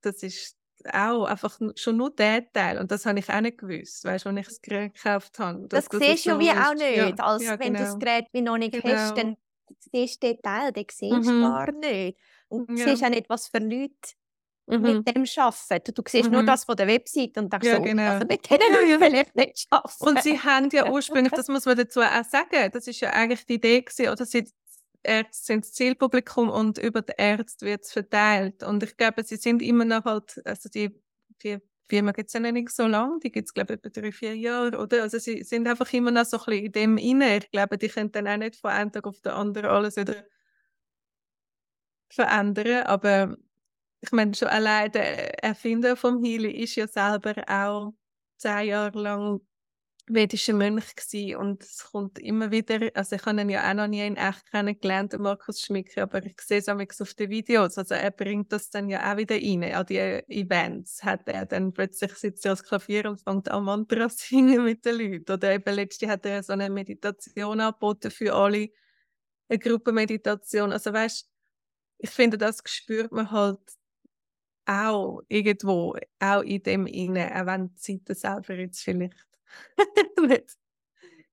das 0.01 0.23
ist 0.23 0.57
auch 0.91 1.25
einfach 1.25 1.59
schon 1.75 1.97
nur 1.97 2.09
der 2.15 2.51
Teil 2.51 2.79
und 2.79 2.89
das 2.91 3.05
habe 3.05 3.19
ich 3.19 3.29
auch 3.29 3.41
nicht 3.41 3.59
gewusst, 3.59 4.03
weißt 4.05 4.25
du, 4.25 4.29
als 4.29 4.39
ich 4.39 4.45
das 4.45 4.61
Gerät 4.61 4.93
gekauft 4.95 5.37
habe. 5.37 5.67
Das, 5.67 5.87
das 5.87 5.99
siehst 5.99 6.25
du 6.25 6.31
so 6.31 6.39
wie 6.39 6.51
auch 6.51 6.73
nicht, 6.73 6.97
ja, 6.97 7.25
als 7.25 7.43
ja, 7.43 7.59
wenn 7.59 7.73
genau. 7.73 7.79
du 7.79 7.85
das 7.85 7.99
Gerät 7.99 8.25
wie 8.31 8.41
noch 8.41 8.57
nicht 8.57 8.71
genau. 8.71 8.95
hast, 8.95 9.17
dann 9.17 9.37
siehst 9.91 10.23
du 10.23 10.27
den 10.27 10.41
Teil, 10.41 10.71
den 10.71 10.85
siehst 10.89 11.27
du 11.27 11.31
mhm. 11.31 11.41
gar 11.41 11.71
nicht. 11.71 12.17
Und 12.49 12.77
ja. 12.77 12.85
siehst 12.85 13.03
auch 13.03 13.09
nicht, 13.09 13.29
was 13.29 13.47
für 13.47 13.59
Leute 13.59 13.93
mhm. 14.67 14.81
mit 14.81 15.15
dem 15.15 15.25
arbeiten. 15.37 15.93
Du 15.93 16.03
siehst 16.07 16.25
mhm. 16.25 16.33
nur 16.33 16.43
das 16.43 16.65
von 16.65 16.75
der 16.75 16.87
Website 16.87 17.37
und 17.37 17.51
denkst 17.51 17.67
ja, 17.67 17.77
so, 17.77 17.81
genau. 17.81 18.03
also 18.03 18.27
mit 18.27 18.49
denen 18.49 18.73
ja, 18.73 18.81
ja. 18.81 18.97
vielleicht 18.97 19.35
nicht 19.35 19.67
arbeiten. 19.69 20.07
Und 20.07 20.23
sie 20.23 20.39
haben 20.39 20.69
ja 20.71 20.89
ursprünglich, 20.91 21.33
das 21.33 21.47
muss 21.47 21.65
man 21.65 21.77
dazu 21.77 22.01
auch 22.01 22.23
sagen, 22.25 22.69
das 22.71 22.87
ist 22.87 22.99
ja 22.99 23.11
eigentlich 23.11 23.45
die 23.45 23.55
Idee 23.55 23.81
gewesen, 23.81 24.09
oder 24.09 24.25
sie 24.25 24.45
Ärzte 25.01 25.45
sind 25.45 25.65
das 25.65 25.73
Zielpublikum 25.73 26.49
und 26.49 26.77
über 26.77 27.01
die 27.01 27.13
Ärzte 27.17 27.65
wird 27.65 27.83
es 27.83 27.91
verteilt. 27.93 28.63
Und 28.63 28.83
ich 28.83 28.97
glaube, 28.97 29.23
sie 29.23 29.37
sind 29.37 29.61
immer 29.61 29.85
noch 29.85 30.03
halt, 30.03 30.41
also 30.45 30.67
die, 30.67 30.91
die 31.41 31.59
Firma 31.87 32.11
gibt 32.11 32.27
es 32.27 32.33
ja 32.33 32.39
nicht 32.39 32.69
so 32.69 32.85
lange, 32.85 33.19
die 33.23 33.31
gibt 33.31 33.47
es 33.47 33.53
glaube 33.53 33.73
ich 33.73 33.79
etwa 33.79 34.01
drei, 34.01 34.11
vier 34.11 34.35
Jahre, 34.35 34.77
oder? 34.77 35.03
Also 35.03 35.17
sie 35.17 35.43
sind 35.43 35.67
einfach 35.67 35.91
immer 35.93 36.11
noch 36.11 36.25
so 36.25 36.37
ein 36.37 36.45
bisschen 36.45 36.65
in 36.65 36.71
dem 36.73 36.97
inne. 36.97 37.37
Ich 37.37 37.51
glaube, 37.51 37.77
die 37.77 37.87
können 37.87 38.11
dann 38.11 38.27
auch 38.27 38.37
nicht 38.37 38.57
von 38.57 38.71
einem 38.71 38.91
Tag 38.91 39.07
auf 39.07 39.21
den 39.21 39.31
anderen 39.31 39.69
alles 39.69 39.95
wieder 39.95 40.15
verändern, 42.09 42.83
aber 42.85 43.37
ich 44.01 44.11
meine, 44.11 44.33
schon 44.33 44.47
allein 44.47 44.91
der 44.91 45.43
Erfinder 45.43 45.95
vom 45.95 46.23
Healing 46.23 46.55
ist 46.55 46.75
ja 46.75 46.87
selber 46.87 47.35
auch 47.47 47.93
zehn 48.37 48.67
Jahre 48.67 48.99
lang 48.99 49.41
vedischer 50.09 50.53
Mönch 50.53 50.95
gewesen. 50.95 51.35
Und 51.37 51.63
es 51.63 51.89
kommt 51.91 52.19
immer 52.19 52.51
wieder, 52.51 52.89
also 52.95 53.15
ich 53.15 53.25
habe 53.25 53.41
ihn 53.41 53.49
ja 53.49 53.69
auch 53.69 53.73
noch 53.75 53.87
nie 53.87 54.05
in 54.05 54.17
echt 54.17 54.49
kennengelernt, 54.51 55.17
Markus 55.19 55.61
Schmicker, 55.61 56.03
aber 56.03 56.25
ich 56.25 56.39
sehe 56.41 56.59
es 56.59 57.01
auf 57.01 57.13
den 57.13 57.29
Videos, 57.29 57.77
also 57.77 57.93
er 57.93 58.11
bringt 58.11 58.51
das 58.51 58.69
dann 58.69 58.89
ja 58.89 59.11
auch 59.11 59.17
wieder 59.17 59.35
rein, 59.35 59.63
an 59.73 59.85
die 59.85 59.97
Events. 59.97 61.03
Hat 61.03 61.27
er 61.27 61.45
dann 61.45 61.73
plötzlich 61.73 62.13
sitzt 62.13 62.45
er 62.45 62.51
als 62.51 62.63
Klavier 62.63 63.09
und 63.09 63.21
fängt 63.21 63.49
an 63.49 63.63
Mantra 63.63 64.09
singen 64.09 64.63
mit 64.63 64.85
den 64.85 64.97
Leuten. 64.97 65.31
Oder 65.31 65.53
eben 65.53 65.75
letztens 65.75 66.11
hat 66.11 66.25
er 66.25 66.43
so 66.43 66.53
eine 66.53 66.69
Meditation 66.69 67.59
angeboten 67.59 68.11
für 68.11 68.33
alle, 68.33 68.69
eine 69.47 69.59
Gruppenmeditation, 69.59 70.71
also 70.71 70.93
weißt 70.93 71.29
ich 71.99 72.09
finde, 72.09 72.37
das 72.37 72.61
spürt 72.65 73.11
man 73.11 73.29
halt 73.29 73.59
auch 74.65 75.21
irgendwo, 75.27 75.95
auch 76.19 76.41
in 76.41 76.63
dem 76.63 76.87
Innen, 76.87 77.31
auch 77.33 77.45
wenn 77.45 77.73
die 77.75 77.81
Seite 77.81 78.15
selber 78.15 78.55
jetzt 78.55 78.81
vielleicht 78.81 79.27
nicht 80.21 80.57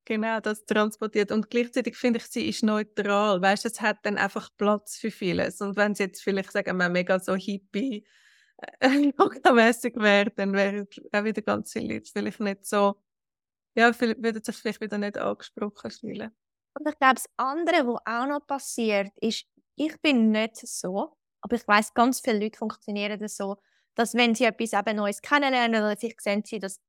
genau 0.05 0.41
das 0.41 0.65
transportiert. 0.65 1.31
Und 1.33 1.51
gleichzeitig 1.51 1.97
finde 1.97 2.19
ich, 2.19 2.27
sie 2.27 2.49
ist 2.49 2.63
neutral. 2.63 3.43
Weißt 3.43 3.65
du, 3.65 3.69
es 3.69 3.81
hat 3.81 3.99
dann 4.05 4.17
einfach 4.17 4.49
Platz 4.57 4.97
für 4.97 5.11
vieles. 5.11 5.61
Und 5.61 5.77
wenn 5.77 5.95
sie 5.95 6.05
jetzt 6.05 6.23
vielleicht, 6.23 6.53
sagen 6.53 6.77
wir, 6.79 6.89
mega 6.89 7.19
so 7.21 7.35
hippie, 7.35 8.07
äh, 8.81 8.89
wäre, 9.19 10.31
dann 10.31 10.53
wäre 10.55 10.87
auch 11.13 11.25
wieder 11.25 11.43
ganz 11.43 11.73
viele 11.73 11.95
Leute 11.95 12.11
vielleicht 12.11 12.41
nicht 12.41 12.65
so, 12.65 13.03
ja, 13.75 13.93
würden 14.01 14.43
sich 14.43 14.57
vielleicht 14.57 14.81
wieder 14.81 14.97
nicht 14.99 15.19
angesprochen 15.19 15.91
fühlen. 15.91 16.31
Und 16.79 16.89
ich 16.89 16.99
glaube, 16.99 17.15
das 17.15 17.29
andere, 17.37 17.87
was 17.87 18.01
auch 18.07 18.27
noch 18.27 18.47
passiert, 18.47 19.11
ist, 19.21 19.47
ich 19.77 20.01
bin 20.01 20.31
nicht 20.31 20.57
so, 20.57 21.17
aber 21.41 21.57
ich 21.57 21.67
weiß, 21.67 21.95
ganz 21.95 22.21
viele 22.21 22.41
Leute 22.41 22.59
funktionieren 22.59 23.27
so, 23.29 23.57
dass 23.95 24.15
wenn 24.15 24.35
sie 24.35 24.45
etwas 24.45 24.73
eben 24.73 24.97
Neues 24.97 25.23
kennenlernen 25.23 25.83
oder 25.83 25.97
vielleicht 25.97 26.21
sehen 26.21 26.43
sie, 26.45 26.59
dass 26.59 26.81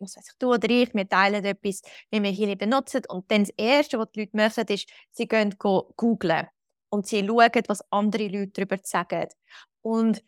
was 0.00 0.16
weiß 0.16 0.28
ich, 0.30 0.38
du 0.38 0.54
oder 0.54 0.68
ich, 0.70 0.94
wir 0.94 1.08
teilen 1.08 1.44
etwas, 1.44 1.82
wie 2.10 2.22
wir 2.22 2.30
hier 2.30 2.56
benutzen 2.56 3.02
und 3.08 3.30
dann 3.30 3.44
das 3.44 3.52
Erste, 3.56 3.98
was 3.98 4.10
die 4.12 4.20
Leute 4.20 4.36
machen, 4.36 4.64
ist, 4.68 4.88
sie 5.12 5.28
gehen 5.28 5.54
googlen 5.58 6.48
und 6.88 7.06
sie 7.06 7.26
schauen, 7.26 7.62
was 7.68 7.84
andere 7.92 8.28
Leute 8.28 8.52
darüber 8.54 8.78
sagen. 8.82 9.28
Und 9.82 10.22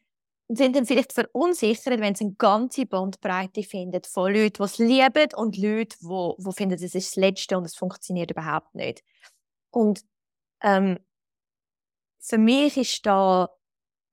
sind 0.48 0.76
dann 0.76 0.86
vielleicht 0.86 1.12
verunsichert, 1.12 2.00
wenn 2.00 2.14
sie 2.14 2.24
eine 2.24 2.34
ganze 2.34 2.86
Bandbreite 2.86 3.62
finden 3.62 4.02
von 4.04 4.32
Leuten, 4.32 4.58
die 4.58 4.62
es 4.62 4.78
lieben 4.78 5.28
und 5.36 5.56
Leuten, 5.56 5.96
die, 6.02 6.44
die 6.44 6.52
finden, 6.52 6.74
es 6.74 6.82
ist 6.82 6.94
das 6.94 7.16
Letzte 7.16 7.56
und 7.56 7.64
es 7.64 7.74
funktioniert 7.74 8.30
überhaupt 8.30 8.74
nicht. 8.74 9.02
Und 9.70 10.04
ähm, 10.62 10.98
für 12.22 12.38
mich 12.38 12.76
ist 12.76 13.04
da 13.04 13.48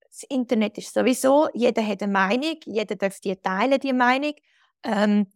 das 0.09 0.23
Internet 0.23 0.77
ist 0.77 0.93
sowieso, 0.93 1.49
jeder 1.53 1.85
hat 1.85 2.01
eine 2.01 2.11
Meinung, 2.11 2.57
jeder 2.65 2.95
darf 2.95 3.19
die 3.19 3.35
teilen, 3.35 3.79
die 3.79 3.93
Meinung. 3.93 4.33
Ähm, 4.83 5.27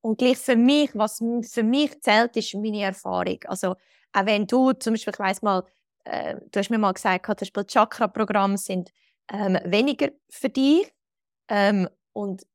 und 0.00 0.18
gleich 0.18 0.38
für 0.38 0.56
mich, 0.56 0.90
was 0.94 1.22
für 1.42 1.62
mich 1.62 2.00
zählt, 2.02 2.36
ist 2.36 2.54
meine 2.54 2.82
Erfahrung. 2.82 3.38
Also, 3.46 3.76
auch 4.12 4.26
wenn 4.26 4.46
du 4.46 4.72
zum 4.72 4.94
Beispiel, 4.94 5.12
ich 5.12 5.18
weiss 5.18 5.42
mal, 5.42 5.64
äh, 6.04 6.36
du 6.50 6.58
hast 6.58 6.70
mir 6.70 6.78
mal 6.78 6.92
gesagt, 6.92 7.26
zum 7.26 7.34
Beispiel 7.36 7.64
Chakra-Programme 7.64 8.58
sind 8.58 8.92
ähm, 9.32 9.58
weniger 9.64 10.10
für 10.30 10.48
dich. 10.48 10.92
Ähm, 11.48 11.88
und, 12.12 12.46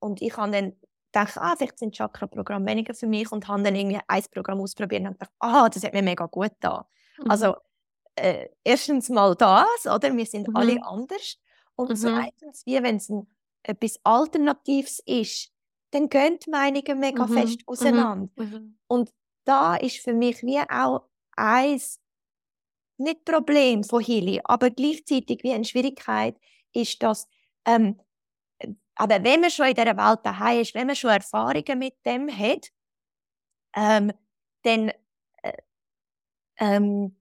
und 0.00 0.22
ich 0.22 0.36
habe 0.36 0.52
dann 0.52 0.76
gedacht, 1.12 1.38
ah, 1.38 1.54
vielleicht 1.56 1.78
sind 1.78 1.94
Chakra-Programme 1.94 2.66
weniger 2.66 2.94
für 2.94 3.06
mich 3.06 3.30
und 3.32 3.48
habe 3.48 3.62
dann 3.62 3.74
irgendwie 3.74 4.00
ein 4.06 4.24
Programm 4.32 4.60
ausprobiert 4.60 5.02
und 5.02 5.12
gedacht, 5.12 5.32
ah, 5.38 5.68
das 5.68 5.84
hat 5.84 5.92
mir 5.92 6.02
mega 6.02 6.26
gut 6.26 6.52
da. 6.60 6.86
Mhm. 7.18 7.30
Also, 7.30 7.54
äh, 8.16 8.48
erstens 8.62 9.08
mal 9.08 9.34
das, 9.34 9.86
oder? 9.86 10.16
Wir 10.16 10.26
sind 10.26 10.48
mhm. 10.48 10.56
alle 10.56 10.82
anders. 10.84 11.38
Und 11.76 11.90
mhm. 11.90 11.96
zweitens, 11.96 12.64
wie 12.66 12.82
wenn 12.82 12.96
es 12.96 13.12
etwas 13.62 13.98
Alternatives 14.04 15.00
ist, 15.06 15.50
dann 15.90 16.08
gehen 16.08 16.38
die 16.44 16.50
Meinungen 16.50 17.00
mega 17.00 17.26
mhm. 17.26 17.32
fest 17.32 17.60
mhm. 17.60 17.64
auseinander. 17.66 18.30
Mhm. 18.36 18.78
Und 18.86 19.12
da 19.44 19.76
ist 19.76 19.98
für 19.98 20.12
mich 20.12 20.42
wie 20.42 20.60
auch 20.60 21.08
eins, 21.36 22.00
nicht 22.96 23.24
Problem 23.24 23.82
von 23.82 24.00
Hili, 24.00 24.40
aber 24.44 24.70
gleichzeitig 24.70 25.42
wie 25.42 25.52
eine 25.52 25.64
Schwierigkeit 25.64 26.36
ist, 26.72 27.02
dass 27.02 27.26
ähm, 27.64 28.00
aber 28.96 29.24
wenn 29.24 29.40
man 29.40 29.50
schon 29.50 29.66
in 29.66 29.74
dieser 29.74 29.96
Welt 29.96 30.20
daheim 30.22 30.60
ist, 30.60 30.74
wenn 30.74 30.86
man 30.86 30.96
schon 30.96 31.10
Erfahrungen 31.10 31.78
mit 31.78 31.94
dem 32.06 32.28
hat, 32.30 32.68
ähm, 33.74 34.12
dann 34.62 34.92
äh, 35.42 35.52
ähm, 36.58 37.16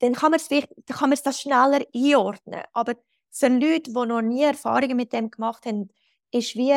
dann 0.00 0.14
kann 0.14 0.30
man 0.30 1.12
es 1.12 1.22
das 1.22 1.40
schneller 1.40 1.80
einordnen. 1.94 2.62
Aber 2.72 2.94
für 3.30 3.48
Leute, 3.48 3.90
die 3.90 3.92
noch 3.92 4.22
nie 4.22 4.42
Erfahrungen 4.42 4.96
mit 4.96 5.12
dem 5.12 5.30
gemacht 5.30 5.66
haben, 5.66 5.90
ist 6.30 6.54
wie 6.54 6.74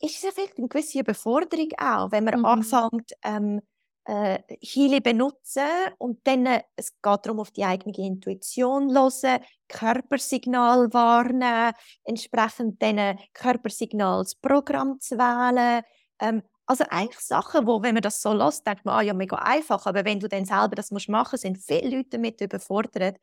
ist 0.00 0.22
es 0.22 0.34
vielleicht 0.34 0.58
eine 0.58 0.68
gewisse 0.68 1.00
Überforderung 1.00 1.70
auch, 1.78 2.12
wenn 2.12 2.24
man 2.24 2.40
mhm. 2.40 2.44
anfängt, 2.44 3.12
ähm, 3.22 3.62
äh, 4.06 4.38
Healing 4.60 5.02
benutzen 5.02 5.62
und 5.98 6.26
dann 6.26 6.44
äh, 6.46 6.62
es 6.76 6.90
geht 7.00 7.26
darum, 7.26 7.40
auf 7.40 7.50
die 7.52 7.64
eigene 7.64 7.96
Intuition 7.96 8.90
hören, 8.92 9.40
Körpersignal 9.68 10.92
wahrnehmen, 10.92 11.72
entsprechend 12.04 12.82
dann 12.82 13.18
Körpersignal 13.32 14.22
das 14.24 14.34
Programm 14.34 15.00
zu 15.00 15.16
wählen. 15.16 15.82
Ähm, 16.20 16.42
also 16.66 16.84
eigentlich 16.88 17.20
Sachen, 17.20 17.66
wo, 17.66 17.82
wenn 17.82 17.94
man 17.94 18.02
das 18.02 18.22
so 18.22 18.32
lässt, 18.32 18.66
denkt 18.66 18.84
man, 18.84 18.94
ah, 18.98 19.02
ja, 19.02 19.14
mega 19.14 19.36
einfach. 19.36 19.86
Aber 19.86 20.04
wenn 20.04 20.20
du 20.20 20.28
dann 20.28 20.44
selber 20.46 20.74
das 20.76 20.90
musst 20.90 21.08
machen, 21.08 21.38
sind 21.38 21.58
viele 21.58 21.96
Leute 21.98 22.10
damit 22.10 22.40
überfordert. 22.40 23.18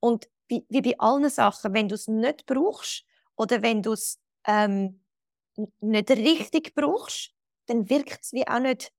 Und 0.00 0.28
wie, 0.48 0.64
wie 0.68 0.80
bei 0.82 0.98
allen 0.98 1.28
Sachen, 1.30 1.74
wenn 1.74 1.88
du 1.88 1.94
es 1.94 2.08
nicht 2.08 2.46
brauchst 2.46 3.04
oder 3.36 3.62
wenn 3.62 3.82
du 3.82 3.92
es 3.92 4.18
ähm, 4.46 5.02
nicht 5.80 6.10
richtig 6.10 6.74
brauchst, 6.74 7.32
dann 7.66 7.88
wirkt 7.90 8.20
es 8.22 8.32
wie 8.32 8.46
auch 8.48 8.60
nicht 8.60 8.92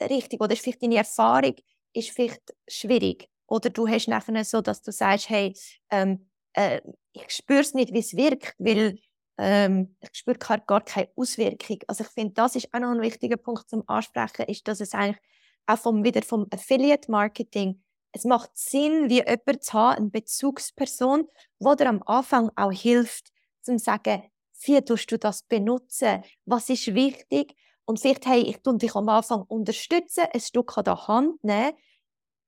richtig. 0.00 0.40
Oder 0.40 0.52
ist 0.52 0.62
vielleicht 0.62 0.82
deine 0.82 0.96
Erfahrung 0.96 1.54
ist 1.94 2.10
vielleicht 2.10 2.54
schwierig. 2.68 3.28
Oder 3.46 3.70
du 3.70 3.88
hast 3.88 4.08
nachher 4.08 4.44
so, 4.44 4.60
dass 4.60 4.82
du 4.82 4.92
sagst, 4.92 5.30
hey, 5.30 5.54
ähm, 5.90 6.28
äh, 6.52 6.80
ich 7.12 7.30
spüre 7.30 7.60
es 7.60 7.74
nicht, 7.74 7.92
wie 7.92 8.00
es 8.00 8.14
wirkt, 8.16 8.54
weil 8.58 8.98
ähm, 9.38 9.96
ich 10.00 10.10
spüre 10.18 10.36
gar, 10.38 10.58
gar 10.58 10.80
keine 10.84 11.08
Auswirkung. 11.16 11.78
Also 11.86 12.04
ich 12.04 12.10
finde, 12.10 12.34
das 12.34 12.56
ist 12.56 12.72
auch 12.72 12.80
noch 12.80 12.90
ein 12.90 13.00
wichtiger 13.00 13.36
Punkt 13.36 13.68
zum 13.70 13.84
Ansprechen, 13.86 14.46
ist, 14.46 14.66
dass 14.66 14.80
es 14.80 14.94
eigentlich 14.94 15.22
auch 15.66 15.78
vom, 15.78 16.04
wieder 16.04 16.22
vom 16.22 16.46
Affiliate-Marketing, 16.50 17.82
es 18.12 18.24
macht 18.24 18.50
Sinn, 18.54 19.08
wie 19.08 19.22
jemand 19.22 19.62
zu 19.62 19.72
haben, 19.74 19.98
eine 19.98 20.10
Bezugsperson, 20.10 21.28
die 21.60 21.76
dir 21.76 21.88
am 21.88 22.02
Anfang 22.06 22.50
auch 22.56 22.72
hilft, 22.72 23.28
zu 23.62 23.78
sagen, 23.78 24.22
wie 24.62 24.80
tust 24.80 25.10
du 25.12 25.18
das 25.18 25.42
benutzen, 25.42 26.22
was 26.44 26.68
ist 26.68 26.94
wichtig 26.94 27.54
und 27.84 28.00
vielleicht, 28.00 28.26
hey, 28.26 28.40
ich 28.40 28.58
tue 28.62 28.76
dich 28.76 28.94
am 28.94 29.08
Anfang 29.08 29.42
unterstützen, 29.42 30.24
ein 30.32 30.40
Stück 30.40 30.76
an 30.76 30.84
der 30.84 31.06
Hand 31.06 31.44
nehmen, 31.44 31.72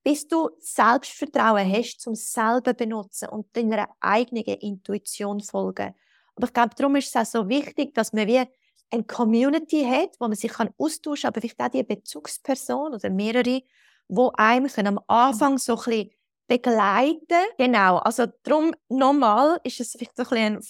bis 0.03 0.27
du 0.27 0.51
Selbstvertrauen 0.59 1.71
hast, 1.71 2.01
zum 2.01 2.15
selber 2.15 2.75
benutzen 2.75 3.29
und 3.29 3.55
deiner 3.57 3.89
eigenen 4.01 4.45
Intuition 4.45 5.41
folgen. 5.41 5.95
Aber 6.41 6.49
ich 6.49 6.55
glaube, 6.55 6.75
darum 6.75 6.97
ist 6.97 7.09
es 7.09 7.17
auch 7.17 7.27
so 7.27 7.49
wichtig, 7.51 7.95
dass 7.95 8.15
man 8.15 8.27
wie 8.27 8.43
eine 8.91 9.05
Community 9.05 9.85
hat, 9.85 10.17
wo 10.19 10.27
man 10.27 10.37
sich 10.37 10.51
kann 10.51 10.71
austauschen 10.79 11.23
kann, 11.23 11.29
aber 11.29 11.41
vielleicht 11.43 11.61
auch 11.61 11.69
die 11.69 11.83
Bezugsperson 11.83 12.95
oder 12.95 13.11
mehrere, 13.11 13.63
wo 14.09 14.33
einem 14.37 14.71
am 14.87 15.01
Anfang 15.07 15.59
so 15.59 15.77
ein 15.77 15.85
bisschen 15.85 16.11
begleiten. 16.49 17.45
Genau, 17.59 17.99
also 17.99 18.25
darum 18.43 18.75
nochmal 18.89 19.61
ist 19.65 19.81
es 19.81 19.93
vielleicht 19.93 20.17
so 20.17 20.25
ein, 20.35 20.57
ein 20.57 20.65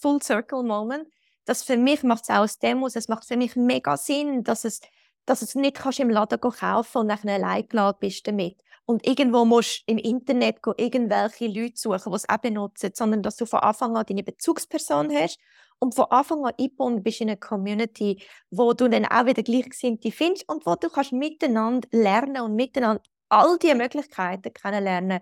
Full-Circle-Moment, 0.00 1.08
dass 1.46 1.62
für 1.62 1.78
mich 1.78 2.02
macht 2.02 2.24
es 2.24 2.30
auch 2.30 2.40
aus 2.42 2.58
dem 2.58 2.84
aus, 2.84 2.94
es 2.94 3.08
macht 3.08 3.26
für 3.26 3.38
mich 3.38 3.56
mega 3.56 3.96
Sinn, 3.96 4.44
dass 4.44 4.64
es, 4.66 4.80
dass 5.24 5.40
es 5.40 5.54
nicht 5.54 5.76
kannst 5.76 6.00
im 6.00 6.10
Laden 6.10 6.38
kaufen 6.38 6.98
und 6.98 7.06
nachher 7.06 7.32
allein 7.32 7.66
geladen 7.66 7.98
bist 7.98 8.28
damit 8.28 8.62
und 8.86 9.06
irgendwo 9.06 9.44
musst 9.44 9.80
du 9.86 9.92
im 9.92 9.98
Internet 9.98 10.58
irgendwelche 10.76 11.46
Leute 11.46 11.76
suchen, 11.76 12.12
die 12.12 12.16
es 12.16 12.28
auch 12.28 12.38
benutzen, 12.38 12.90
sondern 12.94 13.22
dass 13.22 13.36
du 13.36 13.46
von 13.46 13.60
Anfang 13.60 13.96
an 13.96 14.04
deine 14.06 14.22
Bezugsperson 14.22 15.10
hast 15.14 15.38
und 15.78 15.94
von 15.94 16.06
Anfang 16.10 16.44
an 16.44 16.52
eingebunden 16.58 17.02
bist 17.02 17.20
in 17.20 17.30
eine 17.30 17.38
Community, 17.38 18.22
wo 18.50 18.72
du 18.72 18.88
dann 18.88 19.06
auch 19.06 19.26
wieder 19.26 19.42
Gleichgesinnte 19.42 20.12
findest 20.12 20.48
und 20.48 20.66
wo 20.66 20.74
du 20.74 20.88
kannst 20.90 21.12
miteinander 21.12 21.88
lernen 21.92 22.42
und 22.42 22.54
miteinander 22.54 23.02
all 23.28 23.58
die 23.58 23.74
Möglichkeiten 23.74 24.52
kennenlernen, 24.52 25.20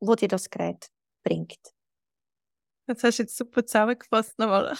wo 0.00 0.14
dir 0.14 0.28
das 0.28 0.50
Gerät 0.50 0.88
bringt. 1.22 1.58
Das 2.86 3.02
hast 3.04 3.18
du 3.18 3.22
jetzt 3.22 3.36
super 3.36 3.64
zusammengefasst 3.64 4.38
nochmal. 4.38 4.76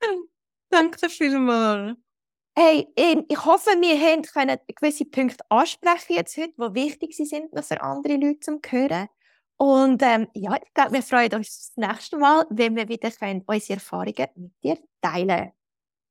Danke 0.70 1.08
vielmals. 1.08 2.09
Hey, 2.56 2.86
ich 2.96 3.44
hoffe, 3.44 3.70
wir 3.70 4.22
können 4.22 4.58
gewisse 4.66 5.04
Punkte 5.04 5.44
ansprechen 5.48 6.14
jetzt 6.14 6.36
heute, 6.36 6.52
die 6.58 6.74
wichtig 6.74 7.16
sind 7.16 7.52
noch 7.52 7.64
für 7.64 7.80
andere 7.80 8.16
Leute 8.16 8.40
zum 8.40 8.60
Hören. 8.68 9.08
Und 9.56 10.02
ähm, 10.02 10.28
ja, 10.34 10.56
ich 10.56 10.72
glaube, 10.74 10.92
wir 10.94 11.02
freuen 11.02 11.34
uns 11.34 11.72
das 11.76 11.88
nächste 11.88 12.18
Mal, 12.18 12.46
wenn 12.50 12.76
wir 12.76 12.88
wieder 12.88 13.10
können, 13.10 13.42
unsere 13.46 13.74
Erfahrungen 13.74 14.26
mit 14.36 14.52
dir 14.64 14.78
teilen 15.00 15.52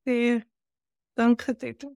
können. 0.06 0.46
Danke 1.16 1.56
dir. 1.56 1.76